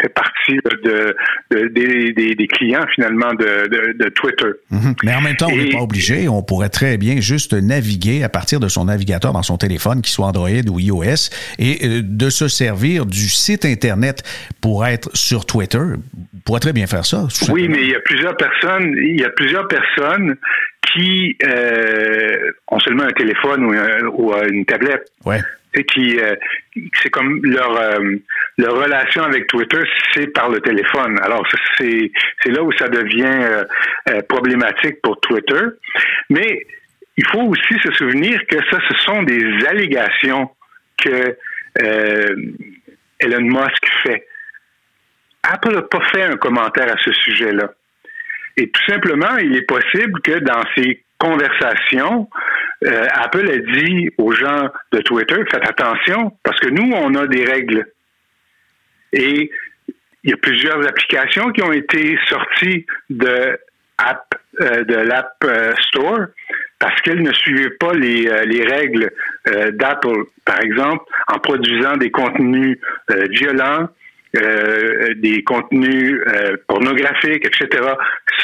fait 0.01 0.09
partie 0.09 0.59
de, 0.85 1.15
des, 1.51 2.47
clients 2.49 2.85
finalement 2.95 3.33
de, 3.35 4.09
Twitter. 4.11 4.49
Mhm. 4.71 4.95
Mais 5.05 5.15
en 5.15 5.21
même 5.21 5.37
temps, 5.37 5.49
on 5.51 5.57
n'est 5.57 5.71
pas 5.71 5.81
obligé. 5.81 6.29
On 6.29 6.43
pourrait 6.43 6.69
très 6.69 6.97
bien 6.97 7.21
juste 7.21 7.53
naviguer 7.53 8.23
à 8.23 8.29
partir 8.29 8.61
de 8.61 8.69
son 8.69 8.87
navigateur 8.87 9.33
dans 9.33 9.43
son 9.43 9.59
téléphone, 9.59 10.03
qu'il 10.03 10.13
soit 10.13 10.27
Android 10.27 10.49
ou 10.71 10.81
iOS, 10.81 11.31
et 11.59 11.87
euh, 11.87 12.01
de 12.03 12.31
se 12.31 12.49
servir 12.49 13.07
du 13.07 13.29
site 13.29 13.65
Internet 13.65 14.23
pour 14.61 14.87
être 14.87 15.11
sur 15.15 15.47
Twitter. 15.47 15.79
On 15.79 16.41
pourrait 16.45 16.61
très 16.61 16.73
bien 16.73 16.87
faire 16.87 17.05
ça. 17.05 17.27
Oui, 17.51 17.69
mais 17.69 17.83
il 17.83 17.91
y 17.91 17.95
a 17.95 18.01
plusieurs 18.01 18.37
personnes, 18.37 18.95
il 18.97 19.21
y 19.21 19.25
a 19.25 19.31
plusieurs 19.31 19.69
personnes 19.69 20.37
qui 20.93 21.37
euh, 21.47 22.51
ont 22.69 22.81
seulement 22.81 23.05
un 23.05 23.13
téléphone 23.13 23.65
ou, 23.65 24.33
une 24.51 24.65
tablette. 24.65 25.11
Ouais 25.25 25.41
qui 25.81 26.19
euh, 26.19 26.35
c'est 27.02 27.11
comme 27.11 27.41
leur 27.45 27.76
euh, 27.81 28.17
leur 28.59 28.76
relation 28.76 29.23
avec 29.23 29.47
Twitter, 29.47 29.83
c'est 30.12 30.26
par 30.29 30.50
le 30.50 30.61
téléphone. 30.61 31.19
Alors 31.23 31.47
c'est 31.79 32.12
c'est 32.43 32.50
là 32.50 32.62
où 32.62 32.73
ça 32.73 32.88
devient 32.88 33.64
euh, 34.09 34.23
problématique 34.29 35.00
pour 35.02 35.19
Twitter. 35.21 35.64
Mais 36.31 36.67
il 37.17 37.26
faut 37.26 37.43
aussi 37.43 37.79
se 37.83 37.93
souvenir 37.93 38.41
que 38.47 38.57
ça, 38.71 38.79
ce 38.88 38.99
sont 38.99 39.23
des 39.23 39.45
allégations 39.67 40.50
que 40.99 41.37
Elon 43.19 43.41
Musk 43.41 43.87
fait. 44.02 44.26
Apple 45.43 45.75
n'a 45.75 45.83
pas 45.83 46.00
fait 46.12 46.23
un 46.23 46.37
commentaire 46.37 46.91
à 46.91 46.97
ce 47.02 47.12
sujet-là. 47.12 47.73
Et 48.57 48.71
tout 48.71 48.85
simplement, 48.87 49.37
il 49.38 49.57
est 49.57 49.67
possible 49.67 50.21
que 50.21 50.38
dans 50.38 50.62
ces 50.76 51.02
conversations, 51.23 52.29
euh, 52.85 53.07
Apple 53.12 53.49
a 53.49 53.59
dit 53.59 54.11
aux 54.19 54.33
gens 54.33 54.69
de 54.91 54.99
Twitter, 55.02 55.37
faites 55.50 55.69
attention, 55.69 56.33
parce 56.43 56.59
que 56.59 56.69
nous, 56.69 56.93
on 56.93 57.14
a 57.14 57.29
des 57.29 57.45
règles. 57.45 57.87
Et 59.12 59.50
il 60.25 60.31
y 60.31 60.33
a 60.33 60.37
plusieurs 60.37 60.85
applications 60.87 61.50
qui 61.52 61.62
ont 61.62 61.73
été 61.73 62.19
sorties 62.29 62.87
de, 63.09 63.59
euh, 64.61 65.05
l'App 65.05 65.33
euh, 65.45 65.73
Store 65.88 66.26
parce 66.81 67.00
qu'elles 67.02 67.23
ne 67.23 67.33
suivaient 67.33 67.76
pas 67.79 67.93
les, 67.93 68.29
règles 68.64 69.12
d'Apple. 69.75 70.25
Par 70.45 70.61
exemple, 70.61 71.05
en 71.29 71.38
produisant 71.38 71.97
des 71.97 72.11
contenus 72.11 72.76
violents, 73.31 73.88
des 74.35 75.45
contenus 75.45 76.21
pornographiques, 76.67 77.47
etc. 77.47 77.69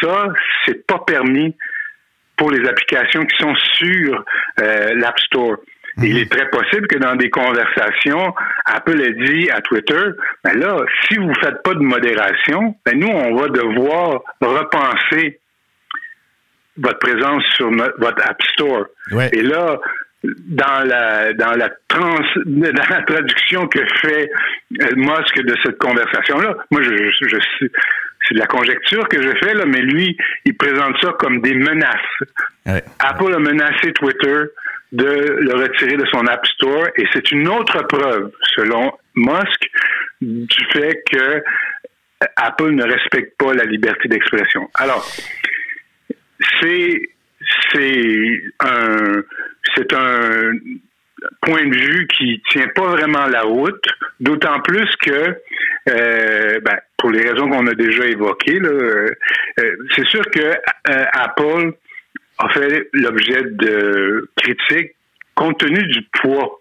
Ça, 0.01 0.29
c'est 0.65 0.87
pas 0.87 1.01
permis 1.05 1.57
pour 2.39 2.51
les 2.51 2.67
applications 2.67 3.27
qui 3.27 3.37
sont 3.43 3.55
sur 3.75 4.25
euh, 4.61 4.95
l'App 4.95 5.19
Store. 5.21 5.57
Il 6.01 6.15
mhm. 6.15 6.21
est 6.21 6.31
très 6.31 6.49
possible 6.49 6.87
que 6.87 6.99
dans 6.99 7.17
des 7.17 7.29
conversations, 7.29 8.33
Apple 8.65 9.01
ait 9.01 9.13
dit 9.15 9.51
à 9.51 9.61
Twitter, 9.61 10.05
ben 10.45 10.59
là, 10.59 10.77
si 11.05 11.17
vous 11.19 11.27
ne 11.27 11.35
faites 11.35 11.63
pas 11.63 11.75
de 11.75 11.81
modération, 11.81 12.77
ben 12.87 12.99
nous, 12.99 13.09
on 13.09 13.35
va 13.35 13.49
devoir 13.49 14.23
repenser 14.41 15.41
votre 16.77 17.01
présence 17.01 17.43
sur 17.57 17.71
votre 17.71 18.23
App 18.25 18.41
Store. 18.53 18.87
Et 19.33 19.43
là, 19.43 19.81
dans 20.25 20.85
la 20.87 21.33
dans 21.33 21.53
la 21.53 21.71
trans 21.89 22.19
dans 22.47 22.89
la 22.91 23.03
traduction 23.03 23.67
que 23.69 23.81
fait 24.03 24.31
euh, 24.83 24.87
Musk 24.97 25.41
de 25.43 25.55
cette 25.65 25.79
conversation 25.79 26.39
là 26.39 26.57
moi 26.73 26.83
je, 26.83 26.91
je, 26.91 27.29
je 27.29 27.67
c'est 28.27 28.35
de 28.35 28.39
la 28.39 28.47
conjecture 28.47 29.09
que 29.09 29.23
je 29.23 29.31
fais 29.39 29.55
là 29.55 29.65
mais 29.67 29.81
lui 29.81 30.17
il 30.45 30.57
présente 30.57 30.97
ça 31.01 31.13
comme 31.19 31.41
des 31.41 31.55
menaces. 31.55 31.97
Apple 32.99 33.35
a 33.35 33.39
menacé 33.39 33.93
Twitter 33.93 34.45
de 34.93 35.37
le 35.41 35.55
retirer 35.55 35.97
de 35.97 36.07
son 36.07 36.27
App 36.27 36.47
Store 36.47 36.89
et 36.97 37.05
c'est 37.13 37.31
une 37.33 37.49
autre 37.49 37.87
preuve 37.87 38.31
selon 38.57 38.93
Musk 39.15 39.69
du 40.21 40.65
fait 40.73 41.03
que 41.11 41.43
Apple 42.37 42.71
ne 42.71 42.85
respecte 42.85 43.37
pas 43.39 43.55
la 43.55 43.65
liberté 43.65 44.09
d'expression. 44.09 44.69
Alors 44.75 45.07
c'est 46.61 47.01
c'est 47.73 48.43
un 48.61 49.23
c'est 49.77 49.93
un 49.93 50.53
point 51.41 51.67
de 51.67 51.77
vue 51.77 52.07
qui 52.09 52.43
tient 52.51 52.69
pas 52.75 52.87
vraiment 52.89 53.27
la 53.27 53.43
route, 53.43 53.85
d'autant 54.21 54.61
plus 54.61 54.89
que 55.03 55.37
euh, 55.89 56.61
ben, 56.61 56.79
pour 56.97 57.11
les 57.11 57.29
raisons 57.29 57.49
qu'on 57.49 57.67
a 57.67 57.75
déjà 57.75 58.05
évoquées, 58.05 58.61
euh, 58.63 59.09
euh, 59.61 59.77
c'est 59.95 60.07
sûr 60.07 60.23
que 60.31 60.53
Apple 60.85 61.73
a 62.39 62.49
fait 62.51 62.89
l'objet 62.93 63.43
de 63.43 64.29
critiques 64.37 64.93
compte 65.35 65.59
tenu 65.59 65.87
du 65.87 66.03
poids 66.21 66.61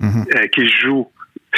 mm-hmm. 0.00 0.48
qu'il 0.50 0.70
joue 0.70 1.08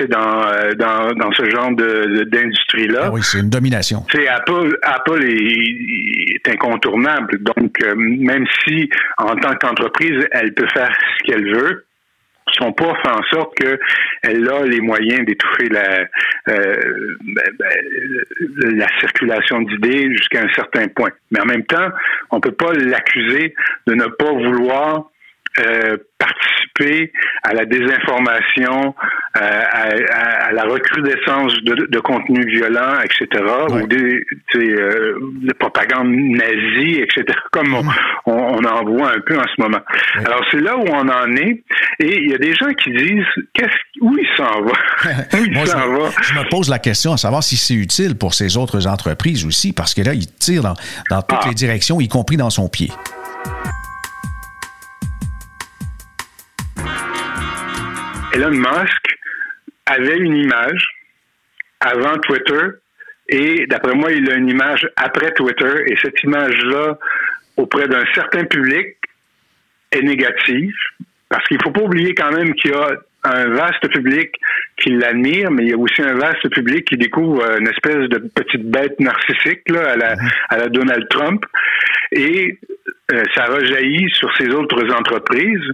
dans, 0.08 0.74
dans, 0.76 1.12
dans 1.14 1.32
ce 1.32 1.48
genre 1.50 1.70
de, 1.70 2.24
d'industrie-là. 2.24 3.02
Ah 3.04 3.10
oui, 3.12 3.20
c'est 3.22 3.38
une 3.38 3.50
domination. 3.50 4.04
Apple, 4.28 4.76
Apple 4.82 5.24
est, 5.24 6.34
est, 6.34 6.48
incontournable. 6.48 7.38
Donc, 7.42 7.76
euh, 7.82 7.94
même 7.96 8.44
si, 8.64 8.88
en 9.18 9.36
tant 9.36 9.54
qu'entreprise, 9.54 10.26
elle 10.32 10.52
peut 10.54 10.66
faire 10.72 10.90
ce 11.18 11.24
qu'elle 11.24 11.54
veut, 11.54 11.86
son 12.52 12.72
poids 12.72 12.96
fait 13.02 13.10
en 13.10 13.22
sorte 13.32 13.54
qu'elle 13.56 14.48
a 14.48 14.64
les 14.64 14.80
moyens 14.80 15.24
d'étouffer 15.24 15.68
la, 15.70 16.00
euh, 16.48 17.16
ben, 17.20 17.44
ben, 17.58 18.76
la 18.76 18.86
circulation 19.00 19.62
d'idées 19.62 20.14
jusqu'à 20.14 20.42
un 20.42 20.52
certain 20.54 20.88
point. 20.88 21.10
Mais 21.30 21.40
en 21.40 21.46
même 21.46 21.64
temps, 21.64 21.88
on 22.30 22.40
peut 22.40 22.52
pas 22.52 22.72
l'accuser 22.72 23.54
de 23.86 23.94
ne 23.94 24.04
pas 24.04 24.32
vouloir 24.32 25.10
euh, 25.60 25.96
participer 26.18 27.12
à 27.44 27.54
la 27.54 27.64
désinformation, 27.64 28.94
euh, 29.36 29.40
à, 29.40 30.52
la 30.52 30.62
recrudescence 30.62 31.52
de, 31.64 31.88
de 31.90 31.98
contenus 31.98 32.46
violents, 32.46 33.00
etc., 33.00 33.44
ou 33.68 33.86
des, 33.88 34.24
euh, 34.54 35.18
de 35.42 35.52
propagande 35.54 36.08
nazie, 36.08 37.00
etc., 37.00 37.24
comme 37.52 37.74
on, 37.74 37.84
on, 38.26 38.64
en 38.64 38.84
voit 38.84 39.10
un 39.10 39.20
peu 39.26 39.36
en 39.36 39.42
ce 39.42 39.60
moment. 39.60 39.80
Alors 40.24 40.40
c'est 40.52 40.60
là 40.60 40.76
où 40.76 40.84
on 40.86 41.08
en 41.08 41.34
est, 41.34 41.64
et 41.98 42.16
il 42.16 42.30
y 42.30 42.34
a 42.34 42.38
des 42.38 42.54
gens 42.54 42.72
qui 42.74 42.92
disent 42.92 43.24
qu'est-ce, 43.54 44.00
où 44.00 44.16
il 44.16 44.28
s'en 44.36 44.62
va, 44.62 45.18
où 45.40 45.44
il 45.44 45.66
s'en 45.66 45.88
va? 45.88 46.10
Je 46.22 46.34
me 46.34 46.48
pose 46.48 46.70
la 46.70 46.78
question 46.78 47.12
à 47.12 47.16
savoir 47.16 47.42
si 47.42 47.56
c'est 47.56 47.74
utile 47.74 48.16
pour 48.16 48.34
ces 48.34 48.56
autres 48.56 48.86
entreprises 48.86 49.44
aussi, 49.44 49.72
parce 49.72 49.94
que 49.94 50.02
là 50.02 50.14
il 50.14 50.32
tire 50.32 50.62
dans, 50.62 50.74
dans 51.10 51.22
toutes 51.22 51.40
ah. 51.42 51.48
les 51.48 51.54
directions, 51.54 52.00
y 52.00 52.06
compris 52.06 52.36
dans 52.36 52.50
son 52.50 52.68
pied. 52.68 52.90
Elon 58.34 58.50
Musk 58.50 59.14
avait 59.86 60.18
une 60.18 60.36
image 60.36 60.86
avant 61.80 62.16
Twitter 62.18 62.66
et 63.28 63.66
d'après 63.66 63.94
moi, 63.94 64.12
il 64.12 64.30
a 64.30 64.34
une 64.34 64.48
image 64.48 64.88
après 64.96 65.32
Twitter 65.32 65.84
et 65.86 65.96
cette 66.02 66.22
image-là, 66.22 66.98
auprès 67.56 67.88
d'un 67.88 68.04
certain 68.14 68.44
public, 68.44 68.96
est 69.92 70.02
négative 70.02 70.74
parce 71.28 71.46
qu'il 71.46 71.56
ne 71.56 71.62
faut 71.62 71.70
pas 71.70 71.82
oublier 71.82 72.14
quand 72.14 72.32
même 72.32 72.54
qu'il 72.54 72.70
y 72.70 72.74
a 72.74 72.88
un 73.24 73.48
vaste 73.48 73.88
public 73.88 74.34
qui 74.76 74.90
l'admire, 74.90 75.50
mais 75.50 75.64
il 75.64 75.68
y 75.70 75.72
a 75.72 75.78
aussi 75.78 76.02
un 76.02 76.14
vaste 76.14 76.48
public 76.50 76.86
qui 76.86 76.96
découvre 76.96 77.42
une 77.58 77.68
espèce 77.68 78.08
de 78.08 78.18
petite 78.18 78.68
bête 78.70 79.00
narcissique 79.00 79.62
là, 79.68 79.92
à, 79.92 79.96
la, 79.96 80.14
à 80.50 80.58
la 80.58 80.68
Donald 80.68 81.08
Trump. 81.08 81.44
Et 82.12 82.58
euh, 83.12 83.22
ça 83.34 83.46
rejaillit 83.46 84.10
sur 84.10 84.30
ces 84.36 84.48
autres 84.48 84.92
entreprises 84.92 85.72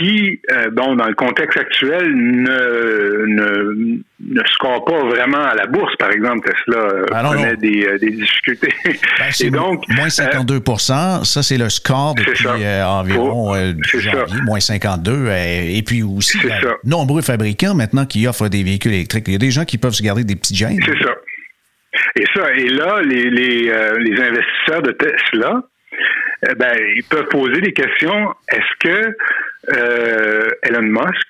qui, 0.00 0.40
euh, 0.50 0.70
bon, 0.70 0.96
dans 0.96 1.06
le 1.06 1.14
contexte 1.14 1.58
actuel, 1.58 2.10
ne, 2.14 3.26
ne, 3.26 3.98
ne 4.20 4.40
score 4.54 4.84
pas 4.84 5.04
vraiment 5.04 5.44
à 5.44 5.54
la 5.54 5.66
bourse, 5.66 5.94
par 5.96 6.10
exemple. 6.10 6.48
Tesla 6.50 6.78
euh, 6.78 7.06
Ah, 7.12 7.22
non, 7.22 7.30
connaît 7.30 7.52
non. 7.52 7.60
Des, 7.60 7.86
euh, 7.86 7.98
des 7.98 8.10
difficultés. 8.10 8.72
Ben, 8.84 8.94
c'est 9.30 9.46
Et 9.46 9.50
donc, 9.50 9.84
moins 9.90 10.06
euh, 10.06 10.08
52 10.08 10.60
ça 10.78 11.42
c'est 11.42 11.58
le 11.58 11.68
score 11.68 12.14
depuis 12.14 12.46
euh, 12.46 12.84
environ 12.86 13.54
euh, 13.54 13.72
ça. 13.90 13.98
janvier, 13.98 14.40
moins 14.44 14.60
52. 14.60 15.10
euh, 15.12 15.34
et 15.76 15.82
puis 15.86 16.02
aussi, 16.02 16.38
il 16.42 16.48
y 16.48 16.52
a 16.52 16.74
nombreux 16.84 17.22
fabricants 17.22 17.74
maintenant 17.74 18.06
qui 18.06 18.26
offrent 18.26 18.48
des 18.48 18.62
véhicules 18.62 18.92
électriques. 18.92 19.24
Il 19.28 19.32
y 19.32 19.36
a 19.36 19.38
des 19.38 19.50
gens 19.50 19.64
qui 19.64 19.78
peuvent 19.78 19.92
se 19.92 20.02
garder 20.02 20.24
des 20.24 20.36
petits 20.36 20.56
gènes. 20.56 20.78
C'est 20.84 21.04
ça. 21.04 21.12
Et 22.16 22.24
ça, 22.34 22.52
et 22.54 22.68
là, 22.68 23.00
les, 23.02 23.30
les, 23.30 23.68
euh, 23.70 23.98
les 23.98 24.20
investisseurs 24.20 24.82
de 24.82 24.92
Tesla, 24.92 25.62
euh, 26.48 26.54
ben, 26.58 26.72
ils 26.96 27.04
peuvent 27.04 27.28
poser 27.28 27.60
des 27.60 27.72
questions. 27.72 28.32
Est-ce 28.48 28.88
que 28.88 29.06
euh, 29.06 29.12
Elon 30.62 30.82
Musk 30.82 31.28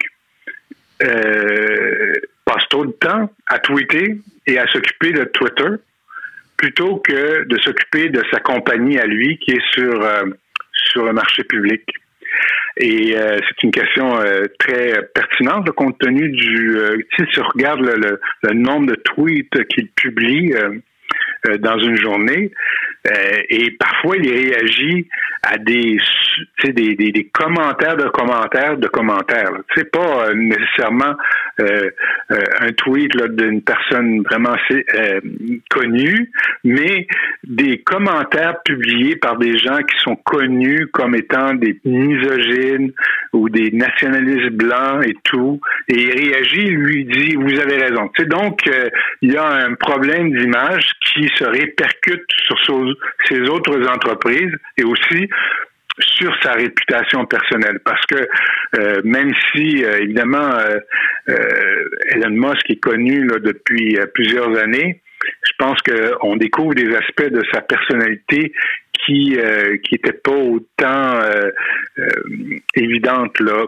euh, 1.03 2.13
passe 2.45 2.65
trop 2.69 2.85
de 2.87 2.93
temps 2.93 3.31
à 3.47 3.59
tweeter 3.59 4.17
et 4.47 4.59
à 4.59 4.67
s'occuper 4.69 5.13
de 5.13 5.25
Twitter 5.25 5.69
plutôt 6.57 6.97
que 6.99 7.45
de 7.45 7.59
s'occuper 7.61 8.09
de 8.11 8.23
sa 8.33 8.41
compagnie 8.41 8.99
à 8.99 9.07
lui 9.07 9.39
qui 9.39 9.53
est 9.53 9.73
sur, 9.73 10.03
euh, 10.03 10.25
sur 10.73 11.05
le 11.05 11.13
marché 11.13 11.43
public? 11.45 11.83
Et 12.77 13.17
euh, 13.17 13.39
c'est 13.49 13.63
une 13.65 13.73
question 13.73 14.21
euh, 14.21 14.47
très 14.59 15.03
pertinente 15.15 15.71
compte 15.73 15.99
tenu 15.99 16.29
du... 16.31 16.77
euh, 16.77 16.99
tu 17.17 17.27
si 17.33 17.41
on 17.41 17.49
regarde 17.49 17.81
le, 17.81 17.95
le- 17.97 18.21
le 18.43 18.55
nombre 18.55 18.87
de 18.91 18.95
tweets 18.95 19.67
qu'il 19.69 19.89
publie 19.91 20.53
euh, 20.55 20.79
euh, 21.49 21.59
dans 21.59 21.79
une 21.79 21.97
journée, 21.97 22.51
euh, 23.07 23.41
et 23.49 23.71
parfois 23.73 24.17
il 24.17 24.31
réagit 24.31 25.09
à 25.43 25.57
des, 25.57 25.97
des, 26.65 26.95
des, 26.95 27.13
des 27.13 27.25
commentaires 27.33 27.97
de 27.97 28.09
commentaires 28.09 28.77
de 28.77 28.89
commentaires. 28.89 29.51
C'est 29.75 29.91
pas 29.91 30.27
euh, 30.29 30.35
nécessairement 30.35 31.15
euh, 31.61 31.91
euh, 32.31 32.43
un 32.61 32.73
tweet 32.73 33.11
d'une 33.37 33.63
personne 33.63 34.23
vraiment 34.23 34.53
assez, 34.53 34.85
connue, 35.71 36.31
mais 36.65 37.07
des 37.45 37.79
commentaires 37.79 38.63
publiés 38.65 39.17
par 39.17 39.39
des 39.39 39.59
gens 39.59 39.79
qui 39.79 39.97
sont 39.99 40.17
connus 40.17 40.89
comme 40.93 41.15
étant 41.15 41.55
des 41.55 41.79
misogynes 41.85 42.93
ou 43.33 43.49
des 43.49 43.71
nationalistes 43.71 44.53
blancs 44.53 45.05
et 45.07 45.17
tout, 45.25 45.61
et 45.89 45.95
il 46.03 46.11
réagit, 46.11 46.65
il 46.67 46.75
lui 46.77 47.05
dit 47.05 47.35
vous 47.37 47.59
avez 47.61 47.77
raison. 47.77 48.09
Tu 48.15 48.23
sais, 48.23 48.29
donc 48.29 48.61
il 49.23 49.33
y 49.33 49.37
a 49.37 49.47
un 49.47 49.75
problème 49.75 50.33
d'image 50.37 50.91
qui 51.07 51.29
se 51.37 51.45
répercute 51.45 52.25
sur 52.47 52.59
so- 52.61 52.90
ses 53.29 53.41
autres 53.49 53.87
entreprises 53.89 54.55
et 54.77 54.85
aussi 54.85 55.29
sur 55.99 56.35
sa 56.43 56.53
réputation 56.53 57.25
personnelle. 57.27 57.81
Parce 57.85 58.05
que 58.07 58.27
euh, 58.79 59.01
même 59.05 59.33
si, 59.53 59.85
euh, 59.85 59.99
évidemment, 60.01 60.51
euh, 60.55 60.79
euh, 61.29 61.89
Elon 62.11 62.31
Musk 62.31 62.71
est 62.71 62.81
connu 62.81 63.25
là, 63.27 63.39
depuis 63.39 63.99
euh, 63.99 64.07
plusieurs 64.15 64.57
années, 64.59 65.01
je 65.45 65.53
pense 65.59 65.79
qu'on 65.83 66.37
découvre 66.37 66.75
des 66.75 66.95
aspects 66.95 67.31
de 67.31 67.43
sa 67.53 67.61
personnalité 67.61 68.53
qui 68.93 69.37
euh, 69.39 69.77
qui 69.79 69.95
n'étaient 69.95 70.19
pas 70.19 70.33
autant 70.33 71.21
évidentes 72.75 73.39
là 73.41 73.67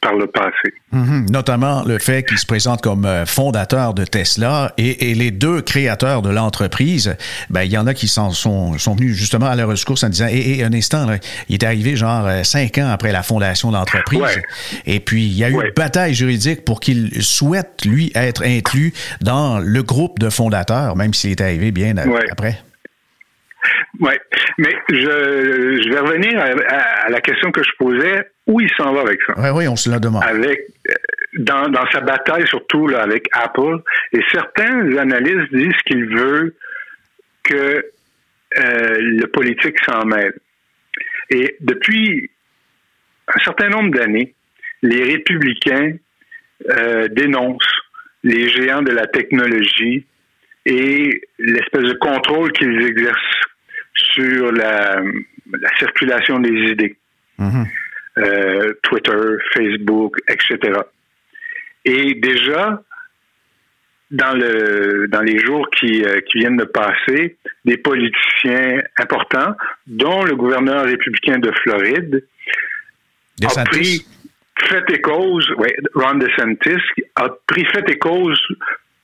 par 0.00 0.14
le 0.14 0.26
passé. 0.26 0.74
Mhm. 0.92 1.26
Notamment 1.30 1.84
le 1.84 1.98
fait 1.98 2.22
qu'il 2.24 2.38
se 2.38 2.46
présente 2.46 2.82
comme 2.82 3.04
euh, 3.04 3.26
fondateur 3.26 3.94
de 3.94 4.04
Tesla 4.04 4.72
et, 4.78 5.10
et 5.10 5.14
les 5.14 5.30
deux 5.30 5.60
créateurs 5.62 6.22
de 6.22 6.30
l'entreprise, 6.30 7.16
ben, 7.50 7.62
il 7.62 7.70
y 7.72 7.78
en 7.78 7.86
a 7.86 7.94
qui 7.94 8.08
s'en 8.08 8.30
sont, 8.30 8.76
sont 8.78 8.94
venus 8.94 9.14
justement 9.16 9.46
à 9.46 9.56
leur 9.56 9.68
rescours 9.68 9.98
en 10.02 10.08
disant, 10.08 10.26
et, 10.30 10.58
et 10.58 10.64
un 10.64 10.72
instant, 10.72 11.06
là, 11.06 11.18
il 11.48 11.54
est 11.54 11.64
arrivé 11.64 11.96
genre 11.96 12.26
euh, 12.26 12.42
cinq 12.42 12.78
ans 12.78 12.88
après 12.90 13.12
la 13.12 13.22
fondation 13.22 13.70
de 13.70 13.76
l'entreprise. 13.76 14.20
Ouais. 14.20 14.42
Et 14.86 15.00
puis, 15.00 15.26
il 15.26 15.32
y 15.34 15.44
a 15.44 15.48
eu 15.50 15.54
Ouais. 15.54 15.66
une 15.68 15.74
bataille 15.74 16.14
juridique 16.14 16.64
pour 16.64 16.80
qu'il 16.80 17.22
souhaite, 17.22 17.84
lui, 17.84 18.12
être 18.14 18.42
inclus 18.44 18.92
dans 19.20 19.58
le 19.58 19.82
groupe 19.82 20.18
de 20.18 20.30
fondateurs, 20.30 20.96
même 20.96 21.12
s'il 21.14 21.30
est 21.30 21.40
arrivé 21.40 21.70
bien 21.72 21.96
Ouais. 21.96 22.24
après. 22.30 22.58
Oui, 24.00 24.12
mais 24.58 24.74
je, 24.90 24.96
je 25.82 25.88
vais 25.92 25.98
revenir 26.00 26.38
à, 26.40 26.44
à- 26.74 27.06
à 27.06 27.08
la 27.10 27.20
question 27.20 27.50
que 27.52 27.62
je 27.62 27.70
posais. 27.78 28.30
Où 28.46 28.60
il 28.60 28.70
s'en 28.76 28.92
va 28.92 29.02
avec 29.02 29.20
ça? 29.26 29.34
Oui, 29.36 29.48
oui, 29.54 29.68
on 29.68 29.76
se 29.76 29.88
l'a 29.90 29.98
demandé. 30.00 30.26
avec 30.26 30.60
euh, 30.88 30.92
dans, 31.38 31.68
dans 31.68 31.88
sa 31.92 32.00
bataille 32.00 32.46
surtout 32.48 32.88
là, 32.88 33.02
avec 33.02 33.26
Apple. 33.32 33.78
Et 34.12 34.20
certains 34.32 34.96
analystes 34.96 35.54
disent 35.54 35.80
qu'il 35.86 36.04
veut 36.06 36.56
que 37.44 37.54
euh, 38.58 38.96
le 38.98 39.26
politique 39.26 39.76
s'en 39.88 40.04
mêle. 40.04 40.34
Et 41.30 41.56
depuis 41.60 42.28
un 43.32 43.38
certain 43.44 43.68
nombre 43.68 43.90
d'années, 43.96 44.34
les 44.82 45.04
républicains 45.04 45.92
euh, 46.70 47.06
dénoncent 47.08 47.76
les 48.24 48.48
géants 48.48 48.82
de 48.82 48.90
la 48.90 49.06
technologie 49.06 50.04
et 50.66 51.22
l'espèce 51.38 51.82
de 51.84 51.94
contrôle 52.00 52.50
qu'ils 52.52 52.82
exercent 52.84 53.40
sur 54.14 54.52
la, 54.52 55.02
la 55.52 55.68
circulation 55.78 56.38
des 56.38 56.70
idées. 56.72 56.96
Mhm. 57.38 57.66
Euh, 58.18 58.72
Twitter, 58.82 59.36
Facebook, 59.54 60.16
etc. 60.28 60.80
Et 61.84 62.14
déjà, 62.14 62.82
dans 64.10 64.36
le 64.36 65.06
dans 65.06 65.20
les 65.20 65.38
jours 65.38 65.68
qui, 65.70 66.04
euh, 66.04 66.20
qui 66.20 66.38
viennent 66.38 66.56
de 66.56 66.64
passer, 66.64 67.36
des 67.64 67.76
politiciens 67.76 68.82
importants, 68.98 69.54
dont 69.86 70.24
le 70.24 70.34
gouverneur 70.34 70.84
républicain 70.84 71.38
de 71.38 71.52
Floride, 71.62 72.24
a 73.42 73.64
pris 73.64 74.04
fait 74.68 74.84
et 74.90 75.00
cause, 75.00 75.48
ouais, 75.56 75.74
Ron 75.94 76.14
DeSantis 76.14 76.82
a 77.14 77.28
pris 77.46 77.64
fait 77.66 77.88
et 77.88 77.98
cause 77.98 78.40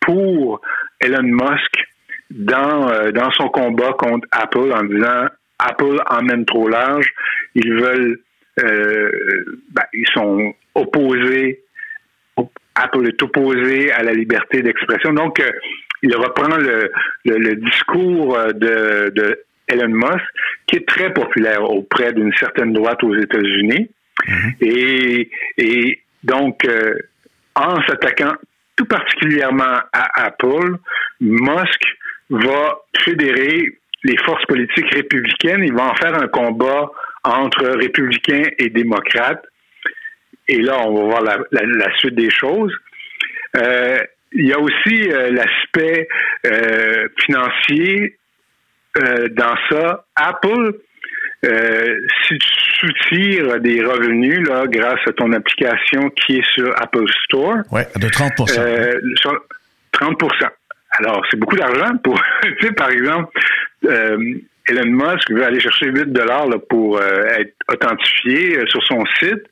pour 0.00 0.61
Elon 1.00 1.22
Musk 1.22 1.72
dans, 2.30 2.90
euh, 2.90 3.12
dans 3.12 3.30
son 3.32 3.48
combat 3.48 3.92
contre 3.92 4.26
Apple 4.30 4.72
en 4.72 4.84
disant 4.84 5.26
Apple 5.58 5.98
emmène 6.10 6.44
trop 6.44 6.68
large, 6.68 7.12
ils 7.54 7.72
veulent, 7.72 8.18
euh, 8.60 9.10
ben, 9.72 9.84
ils 9.92 10.08
sont 10.12 10.54
opposés, 10.74 11.62
Apple 12.74 13.06
est 13.08 13.22
opposé 13.22 13.90
à 13.92 14.02
la 14.02 14.12
liberté 14.12 14.62
d'expression. 14.62 15.12
Donc, 15.12 15.40
euh, 15.40 15.50
il 16.02 16.14
reprend 16.14 16.56
le, 16.56 16.90
le, 17.24 17.36
le 17.38 17.56
discours 17.56 18.36
euh, 18.36 18.52
de, 18.52 19.10
de 19.14 19.40
Elon 19.68 19.88
Musk, 19.88 20.24
qui 20.66 20.76
est 20.76 20.86
très 20.86 21.12
populaire 21.12 21.62
auprès 21.62 22.12
d'une 22.12 22.32
certaine 22.34 22.72
droite 22.72 23.02
aux 23.02 23.16
États-Unis. 23.16 23.88
Et, 24.60 25.30
et 25.56 26.00
donc, 26.22 26.64
euh, 26.64 26.94
en 27.54 27.80
s'attaquant 27.86 28.34
tout 28.76 28.84
particulièrement 28.84 29.80
à 29.92 30.26
Apple, 30.26 30.76
Musk 31.20 31.82
va 32.30 32.78
fédérer 32.98 33.78
les 34.04 34.16
forces 34.24 34.44
politiques 34.46 34.92
républicaines. 34.94 35.62
Il 35.64 35.74
va 35.74 35.84
en 35.84 35.94
faire 35.94 36.14
un 36.14 36.28
combat 36.28 36.90
entre 37.24 37.66
républicains 37.76 38.44
et 38.58 38.70
démocrates. 38.70 39.44
Et 40.48 40.60
là, 40.60 40.78
on 40.86 40.94
va 40.94 41.04
voir 41.04 41.22
la, 41.22 41.38
la, 41.50 41.66
la 41.66 41.96
suite 41.98 42.14
des 42.14 42.30
choses. 42.30 42.72
Euh, 43.56 43.98
il 44.32 44.46
y 44.46 44.52
a 44.52 44.60
aussi 44.60 45.10
euh, 45.10 45.30
l'aspect 45.30 46.08
euh, 46.46 47.08
financier 47.18 48.16
euh, 48.98 49.28
dans 49.30 49.54
ça. 49.70 50.04
Apple, 50.14 50.74
euh, 51.44 52.00
si 52.26 52.38
tu 52.38 52.48
soutires 52.80 53.60
des 53.60 53.82
revenus 53.82 54.46
là, 54.48 54.66
grâce 54.66 55.00
à 55.06 55.12
ton 55.12 55.32
application 55.32 56.10
qui 56.10 56.38
est 56.38 56.50
sur 56.52 56.70
Apple 56.80 57.06
Store, 57.24 57.58
Oui, 57.70 57.82
de 57.96 58.08
30 58.08 58.32
euh, 58.58 59.00
sur 59.16 59.32
30 59.92 60.18
Alors, 60.90 61.25
c'est 61.31 61.38
beaucoup 61.38 61.57
d'argent 61.57 61.96
pour, 62.03 62.20
tu 62.42 62.66
sais, 62.66 62.72
par 62.72 62.90
exemple, 62.90 63.31
euh, 63.85 64.38
Elon 64.68 64.90
Musk 64.90 65.31
veut 65.31 65.44
aller 65.44 65.61
chercher 65.61 65.87
8 65.87 66.12
dollars 66.12 66.49
pour 66.68 66.99
euh, 66.99 67.22
être 67.38 67.55
authentifié 67.68 68.59
euh, 68.59 68.66
sur 68.66 68.83
son 68.85 69.05
site. 69.20 69.44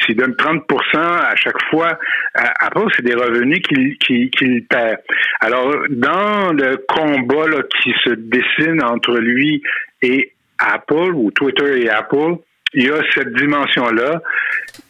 S'il 0.00 0.16
donne 0.16 0.32
30% 0.32 0.96
à 0.96 1.36
chaque 1.36 1.62
fois 1.70 1.98
à 2.34 2.66
Apple, 2.66 2.86
c'est 2.96 3.04
des 3.04 3.14
revenus 3.14 3.60
qu'il 3.60 3.98
qu'il 3.98 4.64
perd. 4.66 4.96
Alors, 5.40 5.74
dans 5.90 6.52
le 6.52 6.78
combat 6.88 7.46
là, 7.48 7.62
qui 7.82 7.92
se 8.02 8.14
dessine 8.14 8.82
entre 8.82 9.18
lui 9.18 9.62
et 10.00 10.32
Apple, 10.58 11.12
ou 11.14 11.30
Twitter 11.32 11.82
et 11.82 11.90
Apple, 11.90 12.36
il 12.72 12.84
y 12.84 12.90
a 12.90 13.00
cette 13.14 13.32
dimension-là. 13.34 14.22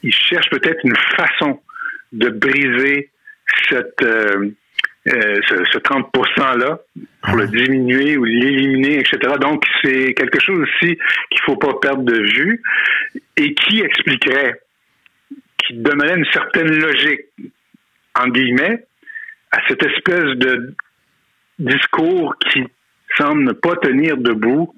Il 0.02 0.12
cherche 0.12 0.48
peut-être 0.50 0.80
une 0.84 0.96
façon 1.16 1.60
de 2.12 2.30
briser 2.30 3.10
cette, 3.68 4.02
euh, 4.02 4.50
euh, 5.06 5.40
ce, 5.48 5.56
ce 5.70 5.78
30 5.78 6.10
%-là 6.14 6.78
pour 7.22 7.36
le 7.36 7.46
diminuer 7.46 8.16
ou 8.16 8.24
l'éliminer, 8.24 9.00
etc. 9.00 9.34
Donc, 9.38 9.62
c'est 9.82 10.14
quelque 10.14 10.40
chose 10.40 10.60
aussi 10.60 10.96
qu'il 11.30 11.40
faut 11.44 11.56
pas 11.56 11.74
perdre 11.74 12.04
de 12.04 12.22
vue 12.22 12.62
et 13.36 13.52
qui 13.54 13.80
expliquerait, 13.80 14.62
qui 15.58 15.74
donnerait 15.74 16.16
une 16.16 16.24
certaine 16.32 16.70
logique, 16.70 17.20
en 18.18 18.28
guillemets, 18.28 18.86
à 19.52 19.58
cette 19.68 19.84
espèce 19.84 20.36
de 20.36 20.74
discours 21.58 22.34
qui 22.50 22.64
semble 23.18 23.44
ne 23.44 23.52
pas 23.52 23.76
tenir 23.76 24.16
debout 24.16 24.74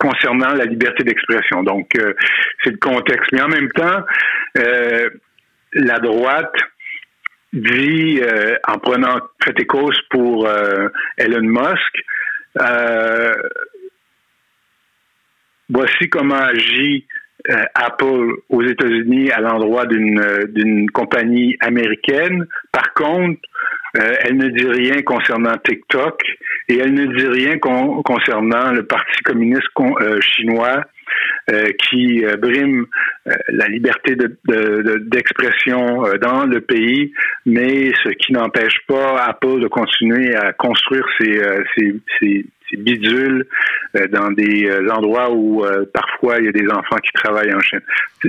concernant 0.00 0.52
la 0.54 0.64
liberté 0.64 1.04
d'expression. 1.04 1.62
Donc, 1.62 1.90
c'est 2.62 2.70
le 2.70 2.78
contexte. 2.78 3.30
Mais 3.32 3.40
en 3.40 3.48
même 3.48 3.70
temps, 3.70 4.02
la 5.74 5.98
droite 6.00 6.54
dit, 7.54 8.20
en 8.68 8.78
prenant 8.78 9.18
fait 9.42 9.64
cause 9.64 9.98
pour 10.10 10.48
Elon 11.16 11.42
Musk, 11.42 12.04
voici 15.68 16.08
comment 16.10 16.34
agit 16.34 17.06
euh, 17.50 17.62
Apple 17.74 18.36
aux 18.48 18.62
États-Unis 18.62 19.30
à 19.30 19.40
l'endroit 19.40 19.84
d'une 19.84 20.18
euh, 20.18 20.86
compagnie 20.94 21.56
américaine. 21.60 22.46
Par 22.72 22.94
contre, 22.94 23.38
euh, 23.98 24.14
elle 24.22 24.38
ne 24.38 24.48
dit 24.48 24.66
rien 24.66 25.02
concernant 25.02 25.54
TikTok 25.62 26.22
et 26.68 26.78
elle 26.78 26.94
ne 26.94 27.04
dit 27.04 27.26
rien 27.26 27.58
concernant 27.58 28.72
le 28.72 28.86
Parti 28.86 29.22
communiste 29.24 29.68
chinois 30.20 30.84
qui 31.78 32.24
brime 32.38 32.86
la 33.48 33.66
liberté 33.68 34.16
d'expression 34.16 36.02
de, 36.02 36.16
dans 36.18 36.46
le 36.46 36.60
pays, 36.60 37.12
mais 37.46 37.92
ce 38.02 38.10
qui 38.10 38.32
n'empêche 38.32 38.78
pas 38.86 39.24
Apple 39.24 39.60
de 39.60 39.68
continuer 39.68 40.34
à 40.34 40.52
construire 40.52 41.06
ses, 41.18 41.40
ses, 42.18 42.46
bidules 42.76 43.46
euh, 43.96 44.08
dans 44.08 44.30
des 44.30 44.66
euh, 44.66 44.90
endroits 44.90 45.30
où 45.30 45.64
euh, 45.64 45.84
parfois 45.92 46.38
il 46.38 46.46
y 46.46 46.48
a 46.48 46.52
des 46.52 46.66
enfants 46.68 46.96
qui 46.96 47.12
travaillent 47.12 47.54
en 47.54 47.60
Chine. 47.60 47.80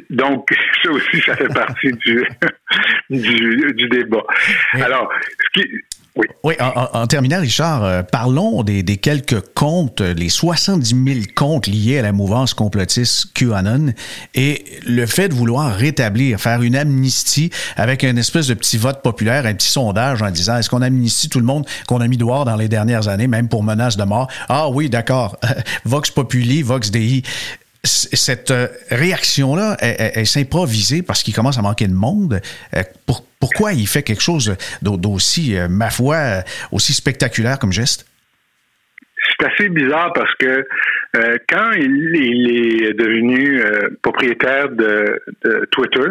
Donc, 0.10 0.50
ça 0.84 0.92
aussi, 0.92 1.22
ça 1.22 1.36
fait 1.36 1.54
partie 1.54 1.92
du, 1.94 2.24
du, 3.10 3.74
du, 3.74 3.90
débat. 3.90 4.24
Alors, 4.74 5.12
ce 5.22 5.62
qui, 5.62 5.70
oui. 6.16 6.26
Oui, 6.44 6.54
en, 6.60 7.08
terminant, 7.08 7.40
Richard, 7.42 7.84
euh, 7.84 8.04
parlons 8.04 8.62
des, 8.62 8.84
quelques 8.98 9.42
comptes, 9.56 10.02
les 10.02 10.30
70 10.30 10.96
000 11.06 11.20
comptes 11.36 11.66
liés 11.66 11.98
à 11.98 12.04
la 12.04 12.12
mouvance 12.12 12.54
complotiste 12.54 13.34
QAnon 13.34 13.94
et 14.36 14.64
le 14.86 15.08
fait 15.08 15.28
de 15.28 15.34
vouloir 15.34 15.76
rétablir, 15.76 16.40
faire 16.40 16.62
une 16.62 16.76
amnistie 16.76 17.50
avec 17.76 18.04
un 18.04 18.16
espèce 18.16 18.48
de 18.48 18.54
petit 18.54 18.78
vote 18.78 19.02
populaire, 19.02 19.48
un 19.48 19.56
petit 19.56 19.68
sondage 19.68 20.22
en 20.22 20.30
disant 20.30 20.58
est-ce 20.58 20.70
qu'on 20.70 20.84
amnistie 20.84 21.30
tout 21.30 21.40
le 21.40 21.46
monde 21.46 21.66
qu'on 21.88 22.00
a 22.00 22.08
mis 22.08 22.18
dehors 22.18 22.46
dans 22.46 22.56
les 22.56 22.70
dernières 22.70 23.08
années, 23.08 23.28
même 23.28 23.50
pour 23.50 23.64
menace 23.64 23.98
de 23.98 24.04
mort? 24.04 24.30
Ah 24.48 24.70
oui, 24.70 24.90
d'accord. 24.90 25.38
Vox 25.86 26.12
Populi, 26.12 26.62
Vox 26.62 26.92
Dei 26.92 27.24
cette 27.86 28.52
euh, 28.52 28.68
réaction-là, 28.90 29.78
elle, 29.80 30.26
s'improvisait 30.26 31.04
parce 31.04 31.24
qu'il 31.24 31.34
commence 31.34 31.58
à 31.58 31.62
manquer 31.62 31.88
de 31.88 31.94
monde. 31.94 32.42
Euh, 32.76 32.82
pourquoi 33.40 33.74
il 33.74 33.88
fait 33.88 34.04
quelque 34.04 34.22
chose 34.22 34.56
d'aussi, 34.82 35.58
euh, 35.58 35.68
ma 35.70 35.90
foi, 35.90 36.44
aussi 36.72 36.94
spectaculaire 36.94 37.60
comme 37.60 37.72
geste? 37.72 38.06
C'est 39.40 39.48
assez 39.48 39.70
bizarre 39.70 40.14
parce 40.14 40.34
que 40.36 40.68
quand 41.50 41.72
il, 41.78 42.86
est 42.88 42.94
devenu 42.94 43.62
propriétaire 44.02 44.70
de, 44.70 45.22
Twitter, 45.72 46.10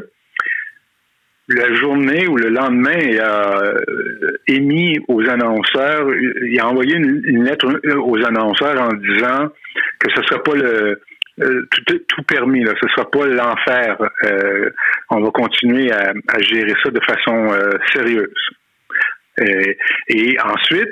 la 1.49 1.75
journée 1.75 2.27
ou 2.27 2.37
le 2.37 2.49
lendemain, 2.49 2.99
il 2.99 3.21
a 3.21 3.75
émis 4.47 4.99
aux 5.09 5.23
annonceurs, 5.29 6.09
il 6.15 6.59
a 6.59 6.69
envoyé 6.69 6.97
une, 6.97 7.45
lettre 7.45 7.67
aux 7.99 8.25
annonceurs 8.25 8.81
en 8.81 8.95
disant 8.95 9.49
que 10.01 10.11
ce 10.15 10.21
ne 10.21 10.27
serait 10.27 10.43
pas 10.43 10.55
le, 10.55 11.01
euh, 11.41 11.67
tout, 11.71 11.99
tout, 12.09 12.23
permis. 12.23 12.63
Là. 12.63 12.73
Ce 12.81 12.87
ne 12.87 12.91
sera 12.91 13.11
pas 13.11 13.27
l'enfer. 13.27 13.97
Euh, 14.25 14.71
on 15.11 15.21
va 15.21 15.31
continuer 15.31 15.91
à, 15.93 16.13
gérer 16.41 16.75
ça 16.83 16.91
de 16.91 17.01
façon 17.01 17.53
euh, 17.53 17.71
sérieuse. 17.93 18.29
Et, 20.09 20.39
ensuite, 20.41 20.91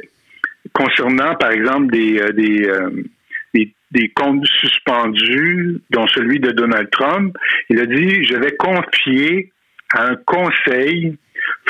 concernant, 0.72 1.36
par 1.36 1.52
exemple, 1.52 1.92
des, 1.92 2.20
des, 2.32 3.72
des, 3.92 4.08
comptes 4.08 4.44
suspendus, 4.46 5.80
dont 5.90 6.08
celui 6.08 6.40
de 6.40 6.50
Donald 6.50 6.90
Trump, 6.90 7.36
il 7.68 7.78
a 7.80 7.86
dit, 7.86 8.24
je 8.24 8.34
vais 8.34 8.56
confier 8.56 9.52
à 9.94 10.06
un 10.08 10.16
conseil 10.16 11.16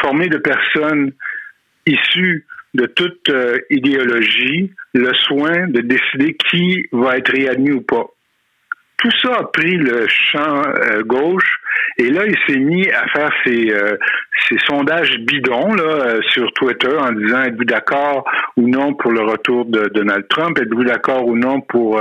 formé 0.01 0.29
de 0.29 0.39
personnes 0.39 1.13
issues 1.85 2.47
de 2.73 2.87
toute 2.87 3.31
idéologie 3.69 4.73
le 4.95 5.13
soin 5.13 5.69
de 5.69 5.83
décider 5.83 6.39
qui 6.51 6.87
va 6.91 7.19
être 7.19 7.33
réadmis 7.33 7.73
ou 7.73 7.83
pas 7.83 8.07
tout 9.03 9.11
ça 9.21 9.35
a 9.41 9.45
pris 9.45 9.77
le 9.77 10.07
champ 10.07 10.63
euh, 10.65 11.03
gauche 11.03 11.59
et 11.99 12.09
là 12.09 12.25
il 12.25 12.37
s'est 12.47 12.61
mis 12.61 12.89
à 12.91 13.07
faire 13.09 13.31
ses, 13.45 13.73
euh, 13.73 13.97
sondages 14.69 15.17
bidons 15.21 15.77
euh, 15.79 16.21
sur 16.31 16.53
Twitter 16.53 16.95
en 16.97 17.11
disant 17.13 17.43
êtes-vous 17.43 17.65
d'accord 17.65 18.25
ou 18.57 18.69
non 18.69 18.95
pour 18.95 19.11
le 19.11 19.23
retour 19.23 19.65
de 19.65 19.89
Donald 19.95 20.29
Trump? 20.29 20.59
Êtes-vous 20.59 20.85
d'accord 20.85 21.27
ou 21.27 21.37
non 21.37 21.63
pour 21.63 22.01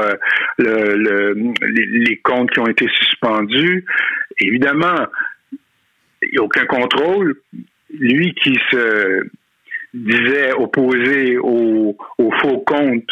le, 0.58 1.54
les, 1.62 2.18
comptes 2.18 2.52
qui 2.52 2.60
ont 2.60 2.68
été 2.68 2.88
suspendus? 2.90 3.86
Évidemment 4.40 5.08
il 6.22 6.32
n'y 6.34 6.38
a 6.38 6.44
aucun 6.44 6.66
contrôle. 6.66 7.36
Lui 8.00 8.34
qui 8.36 8.54
se 8.70 9.24
disait 9.94 10.54
opposé 10.54 11.38
aux, 11.38 11.98
faux 12.42 12.60
comptes 12.60 13.12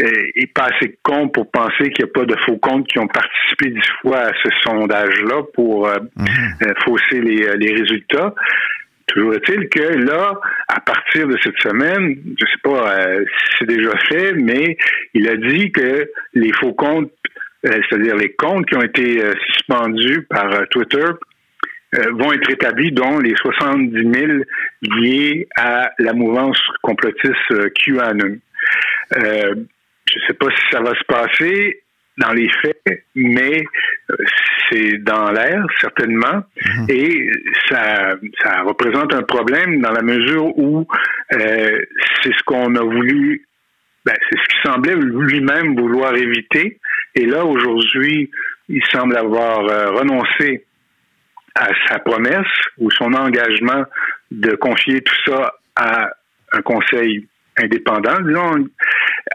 et, 0.00 0.46
pas 0.54 0.68
assez 0.74 0.98
con 1.02 1.28
pour 1.28 1.50
penser 1.50 1.90
qu'il 1.90 2.04
n'y 2.04 2.10
a 2.10 2.12
pas 2.12 2.24
de 2.24 2.36
faux 2.46 2.56
comptes 2.58 2.86
qui 2.86 2.98
ont 2.98 3.08
participé 3.08 3.70
dix 3.70 3.88
fois 4.00 4.18
à 4.18 4.32
ce 4.42 4.48
sondage-là 4.64 5.42
pour 5.54 5.88
euh, 5.88 5.96
mhm. 6.16 6.26
euh, 6.62 6.72
fausser 6.84 7.20
les, 7.20 7.46
euh, 7.46 7.56
les 7.56 7.72
résultats. 7.72 8.34
Toujours 9.06 9.34
est-il 9.34 9.68
que 9.68 10.06
là, 10.06 10.38
à 10.68 10.80
partir 10.80 11.26
de 11.26 11.36
cette 11.42 11.58
semaine, 11.58 12.16
je 12.38 12.46
sais 12.46 12.60
pas 12.62 12.94
si 13.26 13.56
c'est 13.58 13.66
déjà 13.66 13.90
fait, 14.08 14.34
mais 14.34 14.76
il 15.14 15.28
a 15.28 15.36
dit 15.36 15.72
que 15.72 16.08
les 16.34 16.52
faux 16.52 16.74
comptes, 16.74 17.10
c'est-à-dire 17.64 18.14
les 18.14 18.32
comptes 18.34 18.66
qui 18.66 18.76
ont 18.76 18.82
été 18.82 19.20
suspendus 19.48 20.22
par 20.30 20.68
Twitter, 20.68 21.06
vont 22.12 22.32
être 22.32 22.50
établis, 22.50 22.92
dont 22.92 23.18
les 23.18 23.34
70 23.34 24.00
000 24.00 24.32
liés 24.82 25.48
à 25.56 25.90
la 25.98 26.12
mouvance 26.12 26.62
complotiste 26.80 27.74
QAnon. 27.84 28.38
Je 30.12 30.18
ne 30.18 30.26
sais 30.26 30.34
pas 30.34 30.46
si 30.50 30.62
ça 30.72 30.80
va 30.80 30.94
se 30.94 31.04
passer 31.04 31.82
dans 32.18 32.32
les 32.32 32.48
faits, 32.62 33.04
mais 33.14 33.64
euh, 34.10 34.16
c'est 34.68 34.98
dans 34.98 35.30
l'air, 35.30 35.64
certainement. 35.80 36.42
Mhm. 36.64 36.86
Et 36.88 37.30
ça, 37.68 38.14
ça 38.42 38.62
représente 38.62 39.14
un 39.14 39.22
problème 39.22 39.80
dans 39.80 39.92
la 39.92 40.02
mesure 40.02 40.56
où 40.58 40.86
euh, 41.32 41.80
c'est 42.22 42.32
ce 42.32 42.42
qu'on 42.44 42.74
a 42.74 42.82
voulu, 42.82 43.46
ben, 44.04 44.14
c'est 44.28 44.38
ce 44.38 44.44
qui 44.44 44.68
semblait 44.68 44.96
lui-même 44.96 45.76
vouloir 45.76 46.14
éviter. 46.14 46.78
Et 47.14 47.26
là, 47.26 47.44
aujourd'hui, 47.44 48.30
il 48.68 48.84
semble 48.86 49.16
avoir 49.16 49.60
euh, 49.68 49.90
renoncé 49.90 50.64
à 51.54 51.68
sa 51.88 51.98
promesse 51.98 52.46
ou 52.78 52.90
son 52.90 53.12
engagement 53.14 53.84
de 54.30 54.54
confier 54.56 55.00
tout 55.00 55.16
ça 55.26 55.54
à 55.74 56.10
un 56.52 56.62
conseil 56.62 57.26
indépendant. 57.58 58.20
Disons, 58.20 58.68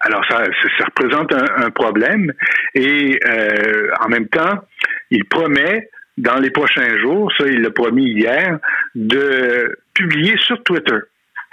alors 0.02 0.24
ça, 0.30 0.44
ça 0.78 0.86
représente 0.86 1.34
un, 1.34 1.70
problème 1.72 2.34
et 2.74 3.20
euh, 3.28 3.90
en 4.02 4.10
même 4.10 4.28
temps, 4.28 4.64
il 5.12 5.26
promet 5.26 5.90
dans 6.18 6.38
les 6.38 6.50
prochains 6.50 6.98
jours, 7.00 7.32
ça 7.38 7.46
il 7.48 7.62
l'a 7.62 7.72
promis 7.72 8.12
hier, 8.12 8.60
de 8.96 9.78
publier 9.94 10.38
sur 10.38 10.64
Twitter 10.64 10.98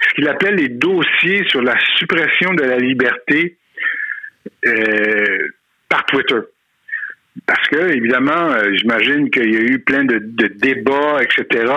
ce 0.03 0.13
qu'il 0.15 0.27
appelle 0.27 0.55
les 0.55 0.69
dossiers 0.69 1.45
sur 1.47 1.61
la 1.61 1.75
suppression 1.97 2.53
de 2.53 2.63
la 2.63 2.77
liberté 2.77 3.57
euh, 4.65 5.47
par 5.89 6.05
Twitter. 6.05 6.39
Parce 7.45 7.67
que, 7.67 7.93
évidemment, 7.93 8.51
euh, 8.51 8.73
j'imagine 8.73 9.29
qu'il 9.29 9.53
y 9.53 9.57
a 9.57 9.59
eu 9.59 9.79
plein 9.79 10.05
de, 10.05 10.17
débats, 10.17 11.21
etc., 11.21 11.73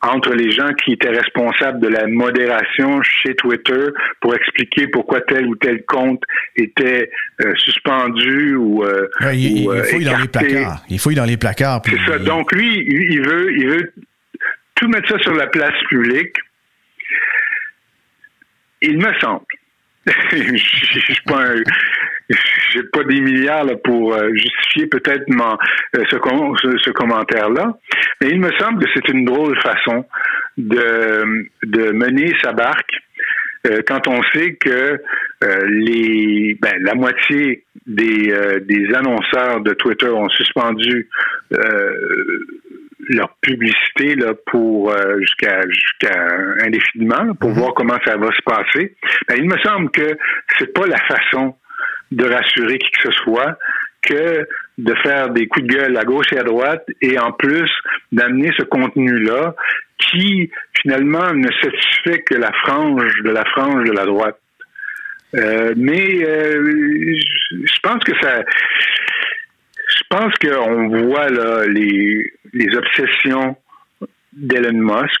entre 0.00 0.32
les 0.32 0.50
gens 0.50 0.72
qui 0.72 0.92
étaient 0.92 1.10
responsables 1.10 1.80
de 1.80 1.88
la 1.88 2.06
modération 2.06 3.02
chez 3.02 3.34
Twitter 3.34 3.88
pour 4.20 4.34
expliquer 4.34 4.86
pourquoi 4.88 5.20
tel 5.20 5.46
ou 5.46 5.56
tel 5.56 5.84
compte 5.84 6.22
était 6.56 7.10
euh, 7.42 7.54
suspendu 7.56 8.54
ou, 8.54 8.82
euh, 8.82 9.08
il, 9.34 9.68
fouille 9.84 10.04
dans 10.04 10.16
les 10.16 10.28
placards. 10.28 10.82
Il 10.88 10.98
fouille 10.98 11.14
dans 11.16 11.24
les 11.24 11.36
placards. 11.36 11.82
C'est 11.84 12.10
ça. 12.10 12.18
Donc, 12.18 12.52
lui, 12.52 12.84
il 12.88 13.20
veut, 13.22 13.52
il 13.52 13.68
veut 13.68 13.92
tout 14.74 14.88
mettre 14.88 15.08
ça 15.10 15.18
sur 15.18 15.34
la 15.34 15.48
place 15.48 15.74
publique. 15.90 16.36
Il 18.80 18.98
me 18.98 19.12
semble. 19.20 19.44
je 20.32 20.98
suis 20.98 21.22
pas 21.26 21.46
un, 21.46 21.62
j'ai 22.74 22.82
pas 22.84 23.04
des 23.04 23.20
milliards 23.20 23.66
pour 23.84 24.14
euh, 24.14 24.30
justifier 24.34 24.86
peut-être 24.86 25.24
euh, 25.30 26.02
ce, 26.10 26.78
ce, 26.82 26.90
commentaire-là, 26.90 27.78
mais 28.20 28.28
il 28.30 28.40
me 28.40 28.50
semble 28.58 28.82
que 28.82 28.90
c'est 28.94 29.08
une 29.12 29.24
drôle 29.24 29.58
façon 29.60 30.04
de, 30.56 31.48
de 31.62 31.92
mener 31.92 32.32
sa 32.42 32.52
barque 32.52 32.92
euh, 33.66 33.80
quand 33.86 34.08
on 34.08 34.22
sait 34.34 34.54
que 34.54 34.98
les 35.68 36.56
ben, 36.62 36.72
la 36.80 36.94
moitié 36.94 37.64
des, 37.86 38.32
des 38.62 38.94
annonceurs 38.94 39.60
de 39.60 39.74
Twitter 39.74 40.08
ont 40.08 40.28
suspendu 40.30 41.10
leur 43.10 43.36
publicité 43.42 44.14
là, 44.14 44.32
pour 44.46 44.96
jusqu'à 45.18 45.60
jusqu'à 45.68 46.18
indéfiniment 46.64 47.34
pour 47.34 47.50
mm-hmm. 47.50 47.58
voir 47.58 47.74
comment 47.74 47.98
ça 48.06 48.16
va 48.16 48.28
se 48.28 48.42
passer. 48.42 48.96
Ben, 49.28 49.36
il 49.36 49.44
me 49.44 49.58
semble 49.58 49.90
que 49.90 50.16
c'est 50.58 50.72
pas 50.72 50.86
la 50.86 50.96
façon 50.96 51.54
de 52.14 52.24
rassurer 52.26 52.78
qui 52.78 52.90
que 52.90 53.10
ce 53.10 53.18
soit 53.22 53.58
que 54.02 54.46
de 54.78 54.94
faire 55.02 55.30
des 55.30 55.46
coups 55.46 55.66
de 55.66 55.74
gueule 55.74 55.96
à 55.96 56.04
gauche 56.04 56.32
et 56.32 56.38
à 56.38 56.42
droite 56.42 56.84
et 57.00 57.18
en 57.18 57.32
plus 57.32 57.70
d'amener 58.12 58.50
ce 58.56 58.64
contenu-là 58.64 59.54
qui 59.98 60.50
finalement 60.82 61.32
ne 61.32 61.48
satisfait 61.62 62.22
que 62.22 62.34
la 62.34 62.52
frange 62.64 63.12
de 63.22 63.30
la 63.30 63.44
frange 63.46 63.84
de 63.88 63.92
la 63.92 64.04
droite. 64.04 64.38
Euh, 65.36 65.74
mais 65.76 66.22
euh, 66.24 67.14
je 67.50 67.80
pense 67.82 68.02
que 68.04 68.12
ça, 68.20 68.42
je 69.88 70.02
pense 70.10 70.32
qu'on 70.34 70.88
voit 70.88 71.28
là 71.28 71.66
les, 71.66 72.32
les 72.52 72.76
obsessions 72.76 73.56
d'Elon 74.32 74.78
Musk 74.78 75.20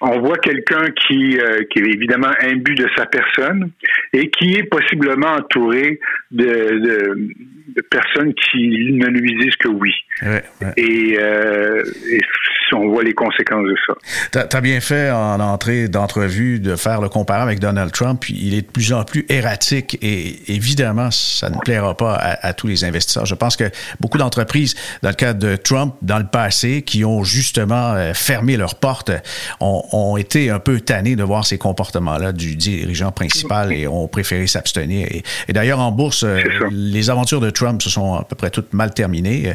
on 0.00 0.20
voit 0.20 0.36
quelqu'un 0.38 0.84
qui, 0.90 1.38
euh, 1.38 1.62
qui 1.70 1.80
est 1.80 1.94
évidemment 1.94 2.32
imbu 2.40 2.74
de 2.74 2.86
sa 2.96 3.06
personne 3.06 3.70
et 4.12 4.30
qui 4.30 4.54
est 4.54 4.64
possiblement 4.64 5.34
entouré 5.34 6.00
de, 6.30 6.44
de, 6.44 7.82
personnes 7.90 8.34
qui 8.34 8.92
ne 8.92 9.06
lui 9.08 9.36
disent 9.38 9.56
que 9.56 9.68
oui. 9.68 9.92
Et, 10.76 11.18
euh, 11.18 11.82
et 12.10 12.20
on 12.74 12.88
voit 12.88 13.02
les 13.02 13.14
conséquences 13.14 13.64
de 13.64 13.76
ça. 13.86 14.44
Tu 14.48 14.56
as, 14.56 14.60
bien 14.60 14.80
fait 14.80 15.10
en 15.10 15.40
entrée 15.40 15.88
d'entrevue 15.88 16.60
de 16.60 16.76
faire 16.76 17.00
le 17.00 17.08
comparant 17.08 17.42
avec 17.42 17.58
Donald 17.60 17.92
Trump. 17.92 18.28
Il 18.28 18.54
est 18.54 18.62
de 18.62 18.66
plus 18.66 18.92
en 18.92 19.04
plus 19.04 19.26
erratique 19.28 19.98
et 20.02 20.52
évidemment, 20.52 21.10
ça 21.10 21.50
ne 21.50 21.58
plaira 21.58 21.96
pas 21.96 22.14
à, 22.14 22.52
tous 22.52 22.66
les 22.66 22.84
investisseurs. 22.84 23.26
Je 23.26 23.34
pense 23.34 23.56
que 23.56 23.64
beaucoup 24.00 24.18
d'entreprises, 24.18 24.74
dans 25.02 25.10
le 25.10 25.14
cas 25.14 25.32
de 25.32 25.56
Trump, 25.56 25.94
dans 26.02 26.18
le 26.18 26.26
passé, 26.26 26.82
qui 26.82 27.04
ont 27.04 27.24
justement 27.24 27.94
euh, 27.94 28.14
fermé 28.14 28.56
leurs 28.56 28.76
portes, 28.76 29.10
ont, 29.60 29.82
ont 29.92 30.16
été 30.16 30.50
un 30.50 30.58
peu 30.58 30.80
tannés 30.80 31.16
de 31.16 31.22
voir 31.22 31.46
ces 31.46 31.58
comportements-là 31.58 32.32
du 32.32 32.56
dirigeant 32.56 33.12
principal 33.12 33.72
et 33.72 33.86
ont 33.86 34.08
préféré 34.08 34.46
s'abstenir. 34.46 35.08
Et, 35.10 35.52
d'ailleurs, 35.52 35.80
en 35.80 35.92
bourse, 35.92 36.24
euh, 36.24 36.40
les 36.70 37.10
aventures 37.10 37.40
de 37.40 37.50
Trump 37.50 37.82
se 37.82 37.90
sont 37.90 38.14
à 38.14 38.24
peu 38.24 38.36
près 38.36 38.50
toutes 38.50 38.72
mal 38.72 38.92
terminées. 38.92 39.54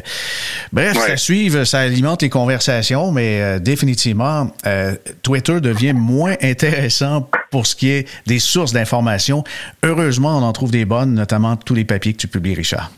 Bref, 0.72 0.96
ça 0.96 1.16
suive, 1.16 1.64
ça 1.64 1.80
alimente 1.80 2.22
les 2.22 2.28
conversations, 2.28 3.12
mais 3.12 3.40
euh, 3.40 3.58
définitivement, 3.58 4.50
euh, 4.66 4.94
Twitter 5.22 5.60
devient 5.60 5.92
moins 5.92 6.34
intéressant 6.42 7.28
pour 7.50 7.66
ce 7.66 7.76
qui 7.76 7.90
est 7.90 8.08
des 8.26 8.38
sources 8.38 8.72
d'informations. 8.72 9.44
Heureusement, 9.82 10.38
on 10.38 10.42
en 10.42 10.52
trouve 10.52 10.70
des 10.70 10.84
bonnes, 10.84 11.14
notamment 11.14 11.56
tous 11.56 11.74
les 11.74 11.84
papiers 11.84 12.12
que 12.12 12.18
tu 12.18 12.28
publies, 12.28 12.54
Richard. 12.54 12.90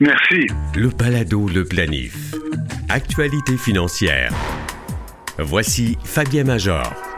Merci. 0.00 0.46
Le 0.74 0.90
Palado, 0.90 1.48
le 1.48 1.64
planif. 1.64 2.34
Actualité 2.88 3.56
financière. 3.56 4.32
Voici 5.38 5.96
Fabien 6.04 6.44
Major. 6.44 7.15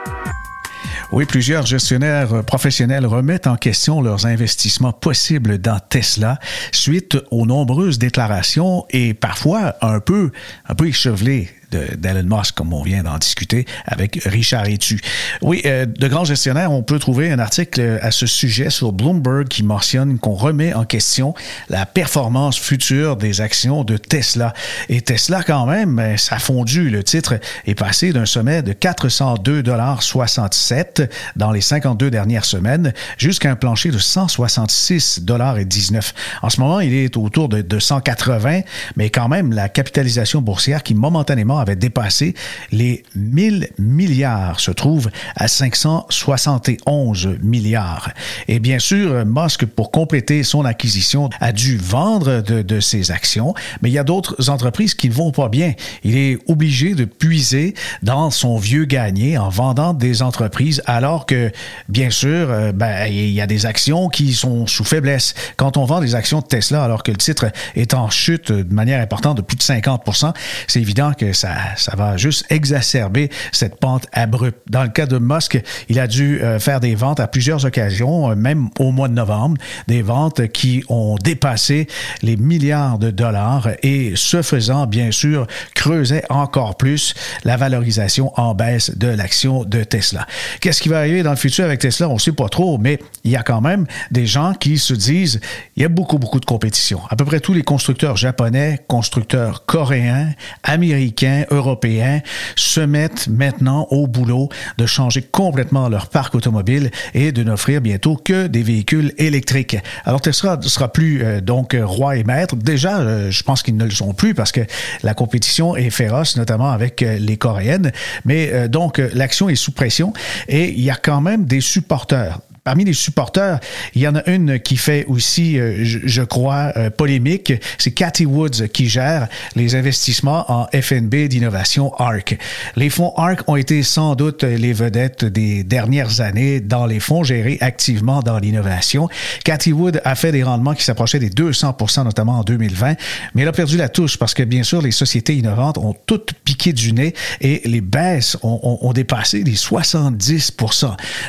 Oui, 1.10 1.24
plusieurs 1.24 1.64
gestionnaires 1.64 2.44
professionnels 2.44 3.06
remettent 3.06 3.46
en 3.46 3.56
question 3.56 4.02
leurs 4.02 4.26
investissements 4.26 4.92
possibles 4.92 5.56
dans 5.56 5.80
Tesla 5.80 6.38
suite 6.70 7.16
aux 7.30 7.46
nombreuses 7.46 7.98
déclarations 7.98 8.84
et 8.90 9.14
parfois 9.14 9.74
un 9.80 10.00
peu, 10.00 10.32
un 10.68 10.74
peu 10.74 10.86
échevelées 10.86 11.48
d'Elon 11.70 12.36
Musk, 12.36 12.54
comme 12.54 12.72
on 12.72 12.82
vient 12.82 13.02
d'en 13.02 13.18
discuter 13.18 13.66
avec 13.84 14.20
Richard 14.24 14.66
Etu. 14.66 15.00
Oui, 15.42 15.62
euh, 15.66 15.84
de 15.86 16.08
grands 16.08 16.24
gestionnaires, 16.24 16.72
on 16.72 16.82
peut 16.82 16.98
trouver 16.98 17.30
un 17.30 17.38
article 17.38 17.98
à 18.02 18.10
ce 18.10 18.26
sujet 18.26 18.70
sur 18.70 18.92
Bloomberg 18.92 19.46
qui 19.48 19.62
mentionne 19.62 20.18
qu'on 20.18 20.34
remet 20.34 20.74
en 20.74 20.84
question 20.84 21.34
la 21.68 21.86
performance 21.86 22.58
future 22.58 23.16
des 23.16 23.40
actions 23.40 23.84
de 23.84 23.96
Tesla. 23.96 24.52
Et 24.88 25.00
Tesla, 25.00 25.42
quand 25.42 25.66
même, 25.66 25.96
ben, 25.96 26.16
ça 26.16 26.36
a 26.36 26.38
fondu. 26.38 26.90
Le 26.90 27.02
titre 27.02 27.40
est 27.66 27.74
passé 27.74 28.12
d'un 28.12 28.26
sommet 28.26 28.62
de 28.62 28.72
402,67 28.72 31.08
dans 31.36 31.50
les 31.52 31.60
52 31.60 32.10
dernières 32.10 32.44
semaines 32.44 32.92
jusqu'à 33.18 33.50
un 33.50 33.56
plancher 33.56 33.90
de 33.90 33.98
166,19 33.98 36.12
En 36.42 36.50
ce 36.50 36.60
moment, 36.60 36.80
il 36.80 36.94
est 36.94 37.16
autour 37.16 37.48
de, 37.48 37.62
de 37.62 37.78
180, 37.78 38.60
mais 38.96 39.10
quand 39.10 39.28
même, 39.28 39.52
la 39.52 39.68
capitalisation 39.68 40.40
boursière 40.40 40.82
qui 40.82 40.94
momentanément 40.94 41.57
avait 41.58 41.76
dépassé 41.76 42.34
les 42.72 43.02
1000 43.14 43.68
milliards, 43.78 44.60
se 44.60 44.70
trouve 44.70 45.10
à 45.36 45.48
571 45.48 47.38
milliards. 47.42 48.10
Et 48.48 48.58
bien 48.58 48.78
sûr, 48.78 49.24
Musk, 49.26 49.66
pour 49.66 49.90
compléter 49.90 50.42
son 50.42 50.64
acquisition, 50.64 51.30
a 51.40 51.52
dû 51.52 51.76
vendre 51.76 52.40
de, 52.40 52.80
ses 52.80 53.10
actions, 53.10 53.54
mais 53.82 53.90
il 53.90 53.92
y 53.92 53.98
a 53.98 54.04
d'autres 54.04 54.50
entreprises 54.50 54.94
qui 54.94 55.08
ne 55.08 55.14
vont 55.14 55.32
pas 55.32 55.48
bien. 55.48 55.74
Il 56.04 56.16
est 56.16 56.38
obligé 56.48 56.94
de 56.94 57.04
puiser 57.04 57.74
dans 58.02 58.30
son 58.30 58.56
vieux 58.56 58.84
gagné 58.84 59.36
en 59.36 59.48
vendant 59.48 59.94
des 59.94 60.22
entreprises, 60.22 60.82
alors 60.86 61.26
que, 61.26 61.50
bien 61.88 62.10
sûr, 62.10 62.50
euh, 62.50 62.72
ben, 62.72 63.06
il 63.06 63.30
y 63.30 63.40
a 63.40 63.46
des 63.46 63.66
actions 63.66 64.08
qui 64.08 64.32
sont 64.32 64.66
sous 64.66 64.84
faiblesse. 64.84 65.34
Quand 65.56 65.76
on 65.76 65.84
vend 65.84 66.00
des 66.00 66.14
actions 66.14 66.40
de 66.40 66.46
Tesla, 66.46 66.84
alors 66.84 67.02
que 67.02 67.10
le 67.10 67.16
titre 67.16 67.46
est 67.74 67.94
en 67.94 68.10
chute 68.10 68.52
de 68.52 68.72
manière 68.72 69.00
importante 69.00 69.36
de 69.36 69.42
plus 69.42 69.56
de 69.56 69.62
50% 69.62 70.32
c'est 70.66 70.80
évident 70.80 71.12
que 71.12 71.32
ça 71.32 71.47
ça, 71.76 71.96
va 71.96 72.16
juste 72.16 72.44
exacerber 72.50 73.30
cette 73.52 73.80
pente 73.80 74.06
abrupte. 74.12 74.58
Dans 74.68 74.82
le 74.82 74.88
cas 74.88 75.06
de 75.06 75.18
Musk, 75.18 75.60
il 75.88 75.98
a 75.98 76.06
dû 76.06 76.40
euh, 76.42 76.58
faire 76.58 76.80
des 76.80 76.94
ventes 76.94 77.20
à 77.20 77.26
plusieurs 77.26 77.64
occasions, 77.64 78.30
euh, 78.30 78.34
même 78.34 78.68
au 78.78 78.90
mois 78.90 79.08
de 79.08 79.14
novembre, 79.14 79.56
des 79.86 80.02
ventes 80.02 80.48
qui 80.48 80.84
ont 80.88 81.16
dépassé 81.16 81.86
les 82.22 82.36
milliards 82.36 82.98
de 82.98 83.10
dollars 83.10 83.68
et 83.82 84.12
ce 84.16 84.42
faisant, 84.42 84.86
bien 84.86 85.10
sûr, 85.10 85.46
creusait 85.74 86.24
encore 86.30 86.76
plus 86.76 87.14
la 87.44 87.56
valorisation 87.56 88.32
en 88.38 88.54
baisse 88.54 88.96
de 88.96 89.08
l'action 89.08 89.64
de 89.64 89.84
Tesla. 89.84 90.26
Qu'est-ce 90.60 90.80
qui 90.80 90.88
va 90.88 90.98
arriver 90.98 91.22
dans 91.22 91.30
le 91.30 91.36
futur 91.36 91.64
avec 91.64 91.80
Tesla? 91.80 92.08
On 92.08 92.14
ne 92.14 92.18
sait 92.18 92.32
pas 92.32 92.48
trop, 92.48 92.78
mais 92.78 92.98
il 93.24 93.30
y 93.30 93.36
a 93.36 93.42
quand 93.42 93.60
même 93.60 93.86
des 94.10 94.26
gens 94.26 94.54
qui 94.54 94.78
se 94.78 94.94
disent, 94.94 95.40
il 95.76 95.82
y 95.82 95.86
a 95.86 95.88
beaucoup, 95.88 96.18
beaucoup 96.18 96.40
de 96.40 96.44
compétition. 96.44 97.00
À 97.10 97.16
peu 97.16 97.24
près 97.24 97.40
tous 97.40 97.54
les 97.54 97.62
constructeurs 97.62 98.16
japonais, 98.16 98.80
constructeurs 98.88 99.64
coréens, 99.66 100.32
américains, 100.62 101.37
européens 101.50 102.20
se 102.56 102.80
mettent 102.80 103.28
maintenant 103.28 103.86
au 103.90 104.06
boulot 104.06 104.48
de 104.76 104.86
changer 104.86 105.22
complètement 105.22 105.88
leur 105.88 106.08
parc 106.08 106.34
automobile 106.34 106.90
et 107.14 107.32
de 107.32 107.42
n'offrir 107.42 107.80
bientôt 107.80 108.16
que 108.16 108.46
des 108.46 108.62
véhicules 108.62 109.12
électriques. 109.18 109.76
Alors 110.04 110.20
Tesla 110.20 110.56
ne 110.56 110.68
sera 110.68 110.92
plus 110.92 111.22
euh, 111.22 111.40
donc 111.40 111.76
roi 111.80 112.16
et 112.16 112.24
maître. 112.24 112.56
Déjà, 112.56 112.98
euh, 112.98 113.30
je 113.30 113.42
pense 113.42 113.62
qu'ils 113.62 113.76
ne 113.76 113.84
le 113.84 113.90
sont 113.90 114.14
plus 114.14 114.34
parce 114.34 114.52
que 114.52 114.60
la 115.02 115.14
compétition 115.14 115.76
est 115.76 115.90
féroce, 115.90 116.36
notamment 116.36 116.70
avec 116.70 117.02
euh, 117.02 117.18
les 117.18 117.36
Coréennes. 117.36 117.92
Mais 118.24 118.68
donc 118.68 118.98
l'action 118.98 119.48
est 119.48 119.54
sous 119.54 119.72
pression 119.72 120.12
et 120.48 120.70
il 120.70 120.80
y 120.80 120.90
a 120.90 120.96
quand 120.96 121.20
même 121.20 121.44
des 121.44 121.60
supporters 121.60 122.38
Parmi 122.68 122.84
les 122.84 122.92
supporters, 122.92 123.60
il 123.94 124.02
y 124.02 124.06
en 124.06 124.14
a 124.14 124.28
une 124.28 124.60
qui 124.60 124.76
fait 124.76 125.06
aussi, 125.06 125.58
euh, 125.58 125.78
je, 125.84 126.20
crois, 126.20 126.70
euh, 126.76 126.90
polémique. 126.90 127.54
C'est 127.78 127.92
Cathy 127.92 128.26
Woods 128.26 128.68
qui 128.74 128.90
gère 128.90 129.26
les 129.56 129.74
investissements 129.74 130.44
en 130.52 130.66
FNB 130.78 131.28
d'innovation 131.28 131.94
ARC. 131.94 132.36
Les 132.76 132.90
fonds 132.90 133.14
ARC 133.16 133.48
ont 133.48 133.56
été 133.56 133.82
sans 133.82 134.16
doute 134.16 134.42
les 134.42 134.74
vedettes 134.74 135.24
des 135.24 135.64
dernières 135.64 136.20
années 136.20 136.60
dans 136.60 136.84
les 136.84 137.00
fonds 137.00 137.24
gérés 137.24 137.56
activement 137.62 138.20
dans 138.20 138.38
l'innovation. 138.38 139.08
Cathy 139.44 139.72
Wood 139.72 140.02
a 140.04 140.14
fait 140.14 140.30
des 140.30 140.42
rendements 140.42 140.74
qui 140.74 140.84
s'approchaient 140.84 141.20
des 141.20 141.30
200 141.30 141.74
notamment 142.04 142.40
en 142.40 142.42
2020, 142.42 142.96
mais 143.34 143.42
elle 143.42 143.48
a 143.48 143.52
perdu 143.52 143.78
la 143.78 143.88
touche 143.88 144.18
parce 144.18 144.34
que, 144.34 144.42
bien 144.42 144.62
sûr, 144.62 144.82
les 144.82 144.90
sociétés 144.90 145.36
innovantes 145.36 145.78
ont 145.78 145.94
toutes 146.04 146.34
piqué 146.44 146.74
du 146.74 146.92
nez 146.92 147.14
et 147.40 147.62
les 147.64 147.80
baisses 147.80 148.36
ont, 148.42 148.78
ont 148.82 148.92
dépassé 148.92 149.42
les 149.42 149.56
70 149.56 150.52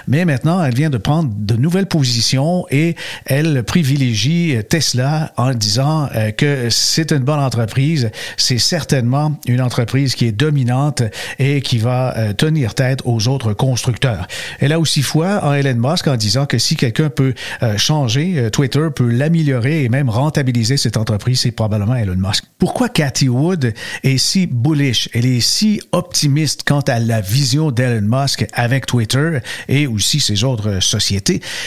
Mais 0.09 0.25
maintenant, 0.25 0.61
elle 0.61 0.75
vient 0.75 0.89
de 0.89 0.97
prendre 0.97 1.28
de 1.29 1.55
nouvelles 1.55 1.85
positions 1.85 2.65
et 2.71 2.95
elle 3.25 3.63
privilégie 3.63 4.57
Tesla 4.69 5.33
en 5.37 5.53
disant 5.53 6.09
euh, 6.15 6.31
que 6.31 6.69
c'est 6.69 7.11
une 7.11 7.19
bonne 7.19 7.39
entreprise. 7.39 8.11
C'est 8.37 8.57
certainement 8.57 9.37
une 9.47 9.61
entreprise 9.61 10.15
qui 10.15 10.25
est 10.25 10.31
dominante 10.31 11.03
et 11.37 11.61
qui 11.61 11.77
va 11.77 12.17
euh, 12.17 12.33
tenir 12.33 12.75
tête 12.75 13.01
aux 13.05 13.27
autres 13.27 13.53
constructeurs. 13.53 14.27
Elle 14.59 14.73
a 14.73 14.79
aussi 14.79 15.01
foi 15.01 15.43
en 15.43 15.53
Elon 15.53 15.89
Musk 15.89 16.07
en 16.07 16.15
disant 16.15 16.45
que 16.45 16.57
si 16.57 16.75
quelqu'un 16.75 17.09
peut 17.09 17.33
euh, 17.63 17.77
changer, 17.77 18.49
Twitter 18.51 18.87
peut 18.95 19.09
l'améliorer 19.09 19.83
et 19.83 19.89
même 19.89 20.09
rentabiliser 20.09 20.77
cette 20.77 20.97
entreprise, 20.97 21.41
c'est 21.41 21.51
probablement 21.51 21.95
Elon 21.95 22.15
Musk. 22.15 22.45
Pourquoi 22.57 22.89
Cathy 22.89 23.29
Wood 23.29 23.73
est 24.03 24.17
si 24.17 24.47
bullish? 24.47 25.09
Elle 25.13 25.25
est 25.25 25.39
si 25.39 25.81
optimiste 25.91 26.63
quant 26.65 26.81
à 26.81 26.99
la 26.99 27.21
vision 27.21 27.71
d'Elon 27.71 28.07
Musk 28.21 28.45
avec 28.53 28.85
Twitter 28.85 29.39
et 29.67 29.87
aussi 29.87 30.19
ses 30.19 30.43
autres 30.43 30.81
sociétés? 30.81 31.18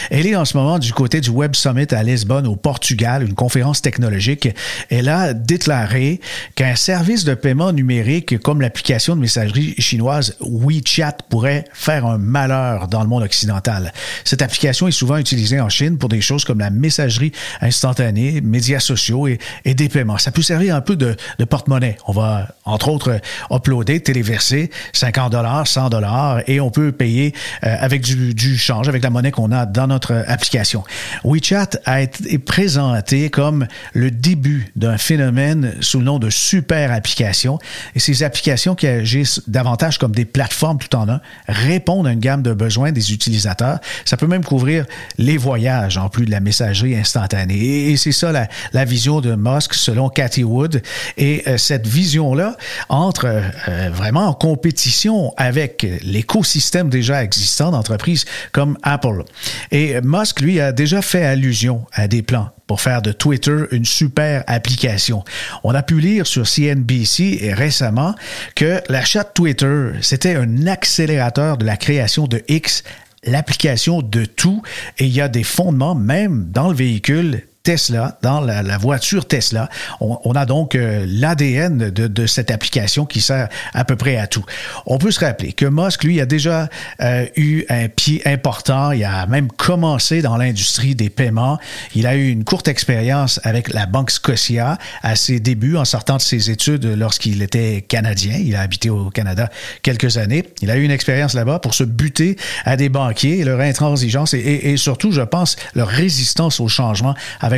Elle 0.09 0.27
est 0.27 0.35
en 0.35 0.45
ce 0.45 0.57
moment 0.57 0.79
du 0.79 0.93
côté 0.93 1.21
du 1.21 1.29
Web 1.29 1.55
Summit 1.55 1.87
à 1.91 2.03
Lisbonne, 2.03 2.47
au 2.47 2.55
Portugal, 2.55 3.23
une 3.23 3.35
conférence 3.35 3.81
technologique. 3.81 4.49
Elle 4.89 5.09
a 5.09 5.33
déclaré 5.33 6.19
qu'un 6.55 6.75
service 6.75 7.23
de 7.23 7.33
paiement 7.33 7.71
numérique 7.71 8.39
comme 8.39 8.61
l'application 8.61 9.15
de 9.15 9.21
messagerie 9.21 9.75
chinoise 9.79 10.35
WeChat 10.39 11.17
pourrait 11.29 11.65
faire 11.73 12.05
un 12.05 12.17
malheur 12.17 12.87
dans 12.87 13.01
le 13.01 13.07
monde 13.07 13.23
occidental. 13.23 13.93
Cette 14.23 14.41
application 14.41 14.87
est 14.87 14.91
souvent 14.91 15.17
utilisée 15.17 15.59
en 15.59 15.69
Chine 15.69 15.97
pour 15.97 16.09
des 16.09 16.21
choses 16.21 16.45
comme 16.45 16.59
la 16.59 16.69
messagerie 16.69 17.31
instantanée, 17.61 18.41
médias 18.41 18.79
sociaux 18.79 19.27
et, 19.27 19.39
des 19.65 19.89
paiements. 19.89 20.17
Ça 20.17 20.31
peut 20.31 20.41
servir 20.41 20.75
un 20.75 20.81
peu 20.81 20.95
de, 20.95 21.15
porte-monnaie. 21.49 21.97
On 22.07 22.13
va, 22.13 22.47
entre 22.65 22.89
autres, 22.89 23.19
uploader, 23.51 23.99
téléverser 24.01 24.69
50 24.93 25.31
dollars, 25.31 25.67
100 25.67 25.89
dollars 25.89 26.41
et 26.47 26.59
on 26.59 26.69
peut 26.69 26.91
payer 26.91 27.33
euh, 27.63 27.75
avec 27.79 28.01
du, 28.01 28.33
du 28.33 28.57
change, 28.57 28.87
avec 28.87 29.03
la 29.03 29.09
monnaie 29.09 29.31
qu'on 29.33 29.51
a 29.51 29.65
dans 29.65 29.87
notre 29.87 30.23
application. 30.27 30.83
WeChat 31.23 31.71
a 31.85 32.01
été 32.01 32.37
présenté 32.37 33.29
comme 33.29 33.67
le 33.93 34.11
début 34.11 34.71
d'un 34.75 34.97
phénomène 34.97 35.75
sous 35.81 35.99
le 35.99 36.05
nom 36.05 36.19
de 36.19 36.29
super 36.29 36.91
applications. 36.91 37.59
Et 37.95 37.99
ces 37.99 38.23
applications 38.23 38.75
qui 38.75 38.87
agissent 38.87 39.41
davantage 39.47 39.97
comme 39.97 40.13
des 40.13 40.25
plateformes 40.25 40.77
tout 40.77 40.95
en 40.95 41.09
un 41.09 41.19
répondent 41.47 42.07
à 42.07 42.11
une 42.11 42.19
gamme 42.19 42.43
de 42.43 42.53
besoins 42.53 42.91
des 42.91 43.13
utilisateurs. 43.13 43.79
Ça 44.05 44.17
peut 44.17 44.27
même 44.27 44.43
couvrir 44.43 44.85
les 45.17 45.37
voyages 45.37 45.97
en 45.97 46.09
plus 46.09 46.25
de 46.25 46.31
la 46.31 46.39
messagerie 46.39 46.95
instantanée. 46.95 47.89
Et 47.89 47.97
c'est 47.97 48.11
ça 48.11 48.31
la, 48.31 48.47
la, 48.71 48.85
vision 48.85 49.21
de 49.21 49.35
Musk 49.35 49.73
selon 49.73 50.09
Cathy 50.09 50.43
Wood. 50.43 50.81
Et 51.17 51.43
euh, 51.47 51.57
cette 51.57 51.87
vision-là 51.87 52.55
entre 52.89 53.25
euh, 53.25 53.89
vraiment 53.91 54.27
en 54.27 54.33
compétition 54.33 55.33
avec 55.37 55.85
l'écosystème 56.03 56.89
déjà 56.89 57.23
existant 57.23 57.71
d'entreprises 57.71 58.25
comme 58.51 58.77
Apple. 58.83 59.22
Et 59.71 59.99
Musk, 60.01 60.41
lui, 60.41 60.59
a 60.59 60.71
déjà 60.71 61.01
fait 61.01 61.25
allusion 61.25 61.85
à 61.93 62.07
des 62.07 62.21
plans 62.21 62.49
pour 62.67 62.81
faire 62.81 63.01
de 63.01 63.11
Twitter 63.11 63.65
une 63.71 63.85
super 63.85 64.43
application. 64.47 65.23
On 65.63 65.75
a 65.75 65.83
pu 65.83 65.99
lire 65.99 66.25
sur 66.25 66.47
CNBC 66.47 67.53
récemment 67.53 68.15
que 68.55 68.81
l'achat 68.89 69.23
de 69.23 69.29
Twitter, 69.33 69.91
c'était 70.01 70.35
un 70.35 70.67
accélérateur 70.67 71.57
de 71.57 71.65
la 71.65 71.77
création 71.77 72.27
de 72.27 72.41
X 72.47 72.83
l'application 73.25 74.01
de 74.01 74.25
tout 74.25 74.61
et 74.97 75.05
il 75.05 75.13
y 75.13 75.21
a 75.21 75.29
des 75.29 75.43
fondements 75.43 75.95
même 75.95 76.47
dans 76.51 76.67
le 76.69 76.75
véhicule 76.75 77.43
Tesla, 77.63 78.17
dans 78.21 78.41
la, 78.41 78.77
voiture 78.77 79.25
Tesla. 79.25 79.69
On, 80.01 80.33
a 80.33 80.45
donc 80.45 80.75
euh, 80.75 81.05
l'ADN 81.07 81.91
de, 81.91 82.25
cette 82.25 82.51
application 82.51 83.05
qui 83.05 83.21
sert 83.21 83.47
à 83.73 83.85
peu 83.85 83.95
près 83.95 84.17
à 84.17 84.27
tout. 84.27 84.43
On 84.85 84.97
peut 84.97 85.11
se 85.11 85.21
rappeler 85.21 85.53
que 85.53 85.65
Musk, 85.65 86.03
lui, 86.03 86.19
a 86.19 86.25
déjà 86.25 86.67
euh, 87.01 87.25
eu 87.37 87.63
un 87.69 87.87
pied 87.87 88.21
important. 88.25 88.91
Il 88.91 89.05
a 89.05 89.27
même 89.27 89.49
commencé 89.49 90.21
dans 90.21 90.35
l'industrie 90.35 90.93
des 90.93 91.09
paiements. 91.09 91.57
Il 91.95 92.05
a 92.05 92.17
eu 92.17 92.27
une 92.27 92.43
courte 92.43 92.67
expérience 92.67 93.39
avec 93.45 93.71
la 93.73 93.85
Banque 93.85 94.11
Scotia 94.11 94.77
à 95.01 95.15
ses 95.15 95.39
débuts 95.39 95.77
en 95.77 95.85
sortant 95.85 96.17
de 96.17 96.21
ses 96.21 96.51
études 96.51 96.83
lorsqu'il 96.83 97.41
était 97.41 97.81
canadien. 97.81 98.39
Il 98.43 98.57
a 98.57 98.59
habité 98.59 98.89
au 98.89 99.09
Canada 99.09 99.49
quelques 99.83 100.17
années. 100.17 100.43
Il 100.61 100.69
a 100.69 100.75
eu 100.75 100.83
une 100.83 100.91
expérience 100.91 101.33
là-bas 101.33 101.59
pour 101.59 101.75
se 101.75 101.85
buter 101.85 102.35
à 102.65 102.75
des 102.75 102.89
banquiers, 102.89 103.41
leur 103.45 103.61
intransigeance 103.61 104.33
et, 104.33 104.75
surtout, 104.75 105.13
je 105.13 105.21
pense, 105.21 105.55
leur 105.75 105.87
résistance 105.87 106.59
au 106.59 106.67
changement 106.67 107.15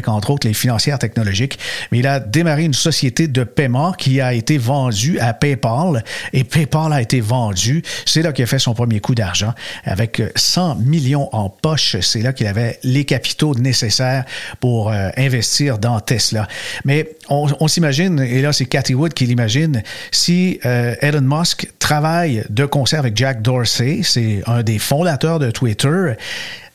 entre 0.08 0.31
autres 0.31 0.47
les 0.47 0.53
financières 0.53 0.99
technologiques. 0.99 1.60
Mais 1.91 1.99
il 1.99 2.08
a 2.08 2.19
démarré 2.19 2.63
une 2.63 2.73
société 2.73 3.27
de 3.27 3.43
paiement 3.43 3.91
qui 3.93 4.21
a 4.21 4.34
été 4.34 4.58
vendue 4.58 5.19
à 5.19 5.34
PayPal 5.34 6.03
et 6.34 6.43
PayPal 6.43 6.93
a 6.93 7.01
été 7.01 7.21
vendu. 7.21 7.84
C'est 8.05 8.21
là 8.21 8.31
qu'il 8.31 8.43
a 8.43 8.47
fait 8.47 8.60
son 8.60 8.73
premier 8.73 8.99
coup 8.99 9.15
d'argent 9.15 9.53
avec 9.84 10.21
100 10.36 10.75
millions 10.75 11.29
en 11.34 11.49
poche. 11.49 11.97
C'est 12.01 12.21
là 12.21 12.34
qu'il 12.34 12.47
avait 12.47 12.79
les 12.84 13.05
capitaux 13.05 13.55
nécessaires 13.55 14.25
pour 14.60 14.91
euh, 14.91 15.10
investir 15.17 15.77
dans 15.77 15.99
Tesla. 15.99 16.47
Mais 16.84 17.10
on, 17.29 17.67
s'imagine, 17.67 18.19
et 18.19 18.41
là 18.41 18.53
c'est 18.53 18.65
Cathy 18.65 18.93
Wood 18.93 19.13
qui 19.13 19.25
l'imagine, 19.25 19.81
si 20.12 20.60
euh, 20.65 20.95
Elon 21.01 21.21
Musk 21.21 21.67
travaille 21.79 22.43
de 22.49 22.65
concert 22.65 22.99
avec 22.99 23.17
Jack 23.17 23.41
Dorsey, 23.41 24.01
c'est 24.03 24.41
un 24.45 24.63
des 24.63 24.79
fondateurs 24.79 25.39
de 25.39 25.51
Twitter, 25.51 26.13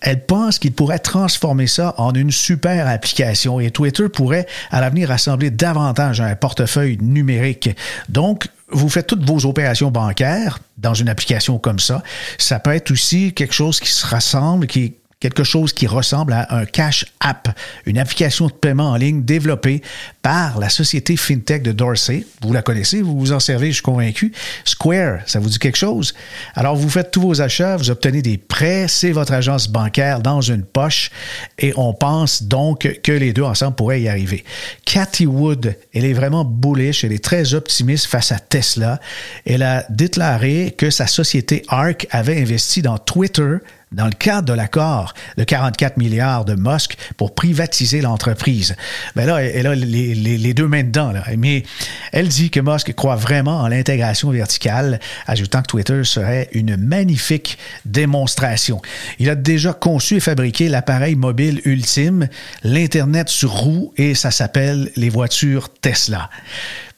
elle 0.00 0.24
pense 0.24 0.58
qu'il 0.58 0.72
pourrait 0.72 0.98
transformer 0.98 1.66
ça 1.66 1.94
en 1.98 2.12
une 2.12 2.30
super 2.30 2.86
application 2.86 3.60
et 3.60 3.70
Twitter 3.70 4.08
pourrait 4.08 4.46
à 4.70 4.80
l'avenir 4.80 5.08
rassembler 5.08 5.50
davantage 5.50 6.20
un 6.20 6.34
portefeuille 6.34 6.98
numérique. 7.00 7.70
Donc, 8.08 8.48
vous 8.72 8.88
faites 8.88 9.06
toutes 9.06 9.24
vos 9.24 9.46
opérations 9.46 9.90
bancaires 9.90 10.60
dans 10.78 10.94
une 10.94 11.08
application 11.08 11.58
comme 11.58 11.78
ça. 11.78 12.02
Ça 12.38 12.60
peut 12.60 12.72
être 12.72 12.90
aussi 12.90 13.32
quelque 13.32 13.54
chose 13.54 13.80
qui 13.80 13.90
se 13.90 14.06
rassemble, 14.06 14.66
qui 14.66 14.94
quelque 15.20 15.44
chose 15.44 15.74
qui 15.74 15.86
ressemble 15.86 16.32
à 16.32 16.54
un 16.56 16.64
Cash 16.64 17.04
App, 17.20 17.48
une 17.84 17.98
application 17.98 18.46
de 18.46 18.52
paiement 18.52 18.90
en 18.90 18.96
ligne 18.96 19.22
développée 19.22 19.82
par 20.22 20.58
la 20.58 20.70
société 20.70 21.16
FinTech 21.16 21.62
de 21.62 21.72
Dorsey. 21.72 22.24
Vous 22.40 22.54
la 22.54 22.62
connaissez, 22.62 23.02
vous 23.02 23.18
vous 23.18 23.32
en 23.32 23.40
servez, 23.40 23.68
je 23.68 23.74
suis 23.74 23.82
convaincu. 23.82 24.32
Square, 24.64 25.20
ça 25.26 25.38
vous 25.38 25.50
dit 25.50 25.58
quelque 25.58 25.76
chose? 25.76 26.14
Alors, 26.54 26.74
vous 26.74 26.88
faites 26.88 27.10
tous 27.10 27.20
vos 27.20 27.42
achats, 27.42 27.76
vous 27.76 27.90
obtenez 27.90 28.22
des 28.22 28.38
prêts, 28.38 28.86
c'est 28.88 29.12
votre 29.12 29.34
agence 29.34 29.68
bancaire 29.68 30.20
dans 30.20 30.40
une 30.40 30.64
poche 30.64 31.10
et 31.58 31.74
on 31.76 31.92
pense 31.92 32.42
donc 32.44 33.00
que 33.02 33.12
les 33.12 33.34
deux 33.34 33.42
ensemble 33.42 33.76
pourraient 33.76 34.00
y 34.00 34.08
arriver. 34.08 34.44
Cathy 34.86 35.26
Wood, 35.26 35.76
elle 35.92 36.06
est 36.06 36.14
vraiment 36.14 36.46
bullish, 36.46 37.04
elle 37.04 37.12
est 37.12 37.22
très 37.22 37.52
optimiste 37.52 38.06
face 38.06 38.32
à 38.32 38.38
Tesla. 38.38 39.00
Elle 39.44 39.62
a 39.62 39.84
déclaré 39.90 40.74
que 40.76 40.88
sa 40.88 41.06
société 41.06 41.62
ARC 41.68 42.06
avait 42.10 42.40
investi 42.40 42.80
dans 42.80 42.96
Twitter 42.96 43.58
dans 43.92 44.06
le 44.06 44.12
cadre 44.12 44.46
de 44.46 44.52
l'accord 44.52 45.14
de 45.36 45.44
44 45.44 45.96
milliards 45.96 46.44
de 46.44 46.54
Musk 46.54 46.96
pour 47.16 47.34
privatiser 47.34 48.00
l'entreprise. 48.00 48.76
Ben 49.16 49.26
là, 49.26 49.42
elle 49.42 49.66
a 49.66 49.74
les, 49.74 50.14
les, 50.14 50.54
deux 50.54 50.68
mains 50.68 50.84
dedans. 50.84 51.10
Là. 51.10 51.24
Mais 51.36 51.64
elle 52.12 52.28
dit 52.28 52.50
que 52.50 52.60
Musk 52.60 52.92
croit 52.94 53.16
vraiment 53.16 53.58
en 53.58 53.68
l'intégration 53.68 54.30
verticale, 54.30 55.00
ajoutant 55.26 55.62
que 55.62 55.66
Twitter 55.66 56.04
serait 56.04 56.48
une 56.52 56.76
magnifique 56.76 57.58
démonstration. 57.84 58.80
Il 59.18 59.28
a 59.28 59.34
déjà 59.34 59.72
conçu 59.72 60.16
et 60.16 60.20
fabriqué 60.20 60.68
l'appareil 60.68 61.16
mobile 61.16 61.60
ultime, 61.64 62.28
l'Internet 62.62 63.28
sur 63.28 63.50
roue, 63.50 63.92
et 63.96 64.14
ça 64.14 64.30
s'appelle 64.30 64.90
les 64.96 65.10
voitures 65.10 65.68
Tesla. 65.80 66.30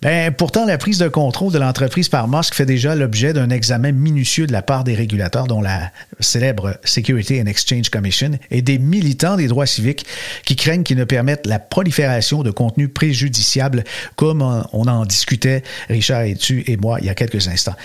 Ben, 0.03 0.33
pourtant, 0.33 0.67
la 0.67 0.79
prise 0.79 0.99
de 0.99 1.07
contrôle 1.07 1.53
de 1.53 1.61
l'entreprise 1.61 2.09
par 2.09 2.27
Musk 2.27 2.55
fait 2.55 2.67
déjà 2.67 2.97
l'objet 2.97 3.33
d'un 3.33 3.51
examen 3.51 3.93
minutieux 3.93 4.49
de 4.49 4.53
la 4.53 4.61
part 4.61 4.83
des 4.83 4.97
régulateurs, 4.97 5.47
dont 5.47 5.61
la 5.61 5.93
célèbre 6.19 6.77
Security 6.83 7.41
and 7.41 7.47
Exchange 7.47 7.88
Commission, 7.88 8.33
et 8.51 8.62
des 8.62 8.79
militants 8.79 9.37
des 9.37 9.47
droits 9.47 9.67
civiques 9.67 10.05
qui 10.45 10.57
craignent 10.57 10.83
qu'ils 10.83 10.97
ne 10.97 11.05
permettent 11.05 11.47
la 11.47 11.61
prolifération 11.61 12.43
de 12.43 12.51
contenus 12.51 12.91
préjudiciables, 12.93 13.85
comme 14.17 14.43
on 14.73 14.88
en 14.88 15.07
discutait, 15.07 15.62
Richard 15.88 16.23
et 16.23 16.35
tu 16.35 16.65
et 16.67 16.77
moi, 16.77 16.99
il 17.01 17.07
y 17.07 17.09
a 17.09 17.15
quelques 17.15 17.47
instants. 17.47 17.77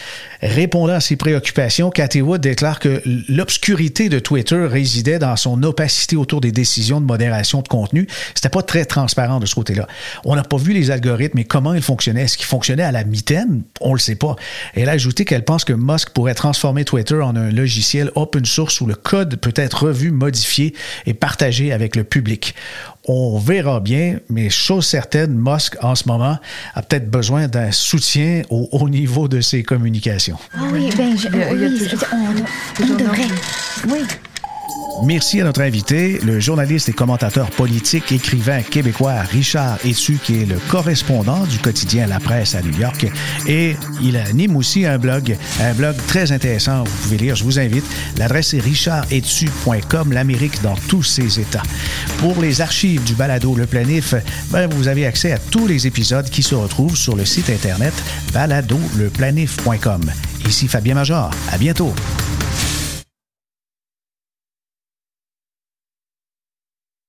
Répondant 0.42 0.94
à 0.94 1.02
ces 1.02 1.18
préoccupations, 1.18 1.92
Cathy 1.92 2.22
Wood 2.22 2.42
déclare 2.42 2.80
que 2.80 3.00
l'obscurité 3.30 4.10
de 4.10 4.18
Twitter 4.18 4.66
résidait 4.66 5.20
dans 5.20 5.36
son 5.36 5.62
opacité 5.62 6.16
autour 6.16 6.42
des 6.42 6.52
décisions 6.52 7.00
de 7.00 7.06
modération 7.06 7.62
de 7.62 7.68
contenu. 7.68 8.08
C'était 8.34 8.50
pas 8.50 8.64
très 8.64 8.86
transparent 8.86 9.40
de 9.40 9.46
ce 9.46 9.54
côté-là. 9.54 9.88
On 10.26 10.36
n'a 10.36 10.44
pas 10.44 10.58
vu 10.58 10.74
les 10.74 10.90
algorithmes 10.90 11.38
et 11.38 11.46
comment 11.46 11.76
ils 11.76 11.84
fonctionnent 11.84 12.07
est-ce 12.16 12.38
qu'il 12.38 12.46
fonctionnait 12.46 12.84
à 12.84 12.92
la 12.92 13.04
mitaine? 13.04 13.64
On 13.82 13.94
le 13.94 14.00
sait 14.00 14.16
pas. 14.16 14.36
Elle 14.76 14.90
a 14.90 14.94
ajouté 14.94 15.26
qu'elle 15.26 15.44
pense 15.44 15.66
que 15.66 15.74
Musk 15.74 16.12
pourrait 16.12 16.36
transformer 16.36 16.86
Twitter 16.86 17.20
en 17.22 17.36
un 17.36 17.52
logiciel 17.52 18.12
open 18.16 18.46
source 18.46 18.80
où 18.82 18.86
le 18.86 18.96
code 18.96 19.36
peut 19.38 19.54
être 19.56 19.84
revu, 19.84 20.12
modifié 20.12 20.74
et 21.06 21.14
partagé 21.14 21.72
avec 21.74 21.96
le 21.96 22.04
public. 22.04 22.56
On 23.10 23.40
verra 23.40 23.80
bien, 23.80 24.20
mais 24.30 24.50
chose 24.50 24.86
certaine, 24.86 25.34
Musk, 25.34 25.78
en 25.82 25.96
ce 25.96 26.08
moment, 26.08 26.38
a 26.76 26.82
peut-être 26.82 27.10
besoin 27.10 27.48
d'un 27.48 27.72
soutien 27.72 28.42
au 28.50 28.68
haut 28.72 28.90
niveau 28.90 29.28
de 29.28 29.40
ses 29.40 29.64
communications. 29.64 30.38
Ah 30.54 30.64
oui, 30.72 30.90
ben, 30.98 31.16
oui, 31.16 31.26
on 32.82 32.96
devrait. 32.96 33.28
Oui. 33.88 34.00
Merci 35.04 35.42
à 35.42 35.44
notre 35.44 35.62
invité, 35.62 36.20
le 36.24 36.40
journaliste 36.40 36.90
et 36.90 36.94
commentateur 36.94 37.52
politique, 37.52 38.12
écrivain 38.12 38.62
québécois 38.62 39.22
Richard 39.22 39.78
Essu, 39.86 40.18
qui 40.24 40.42
est 40.42 40.46
le 40.46 40.58
correspondant 40.70 41.46
du 41.46 41.60
quotidien 41.60 42.08
La 42.08 42.20
Presse 42.20 42.56
à 42.56 42.62
New 42.62 42.78
York. 42.78 43.06
Et 43.48 43.76
il 44.02 44.18
anime 44.18 44.56
aussi 44.56 44.86
un 44.86 44.98
blog, 44.98 45.38
un 45.62 45.74
blog 45.74 45.96
très 46.08 46.32
intéressant. 46.32 46.84
Vous 46.84 46.98
pouvez 47.04 47.18
lire, 47.18 47.36
je 47.36 47.44
vous 47.44 47.60
invite. 47.60 47.86
L'adresse 48.18 48.54
est 48.54 48.60
richardetsu.com, 48.60 50.12
l'Amérique 50.12 50.62
dans 50.62 50.76
tous 50.88 51.04
ses 51.04 51.40
états. 51.40 51.64
Pour 52.20 52.42
les 52.42 52.62
archives 52.62 53.04
du 53.04 53.14
balado 53.14 53.56
Le 53.56 53.68
Planif, 53.68 54.16
ben, 54.50 54.68
vous 54.68 54.88
avez 54.88 55.06
accès 55.06 55.32
à 55.32 55.38
tous 55.38 55.68
les 55.68 55.86
épisodes 55.86 56.30
qui 56.30 56.44
se 56.44 56.56
retrouvent 56.56 56.98
sur 56.98 57.16
le 57.16 57.26
site 57.26 57.50
internet 57.50 57.94
baladoleplanif.com. 58.34 60.02
Ici 60.48 60.68
Fabien 60.68 60.96
Major. 60.96 61.30
À 61.52 61.58
bientôt. 61.58 61.94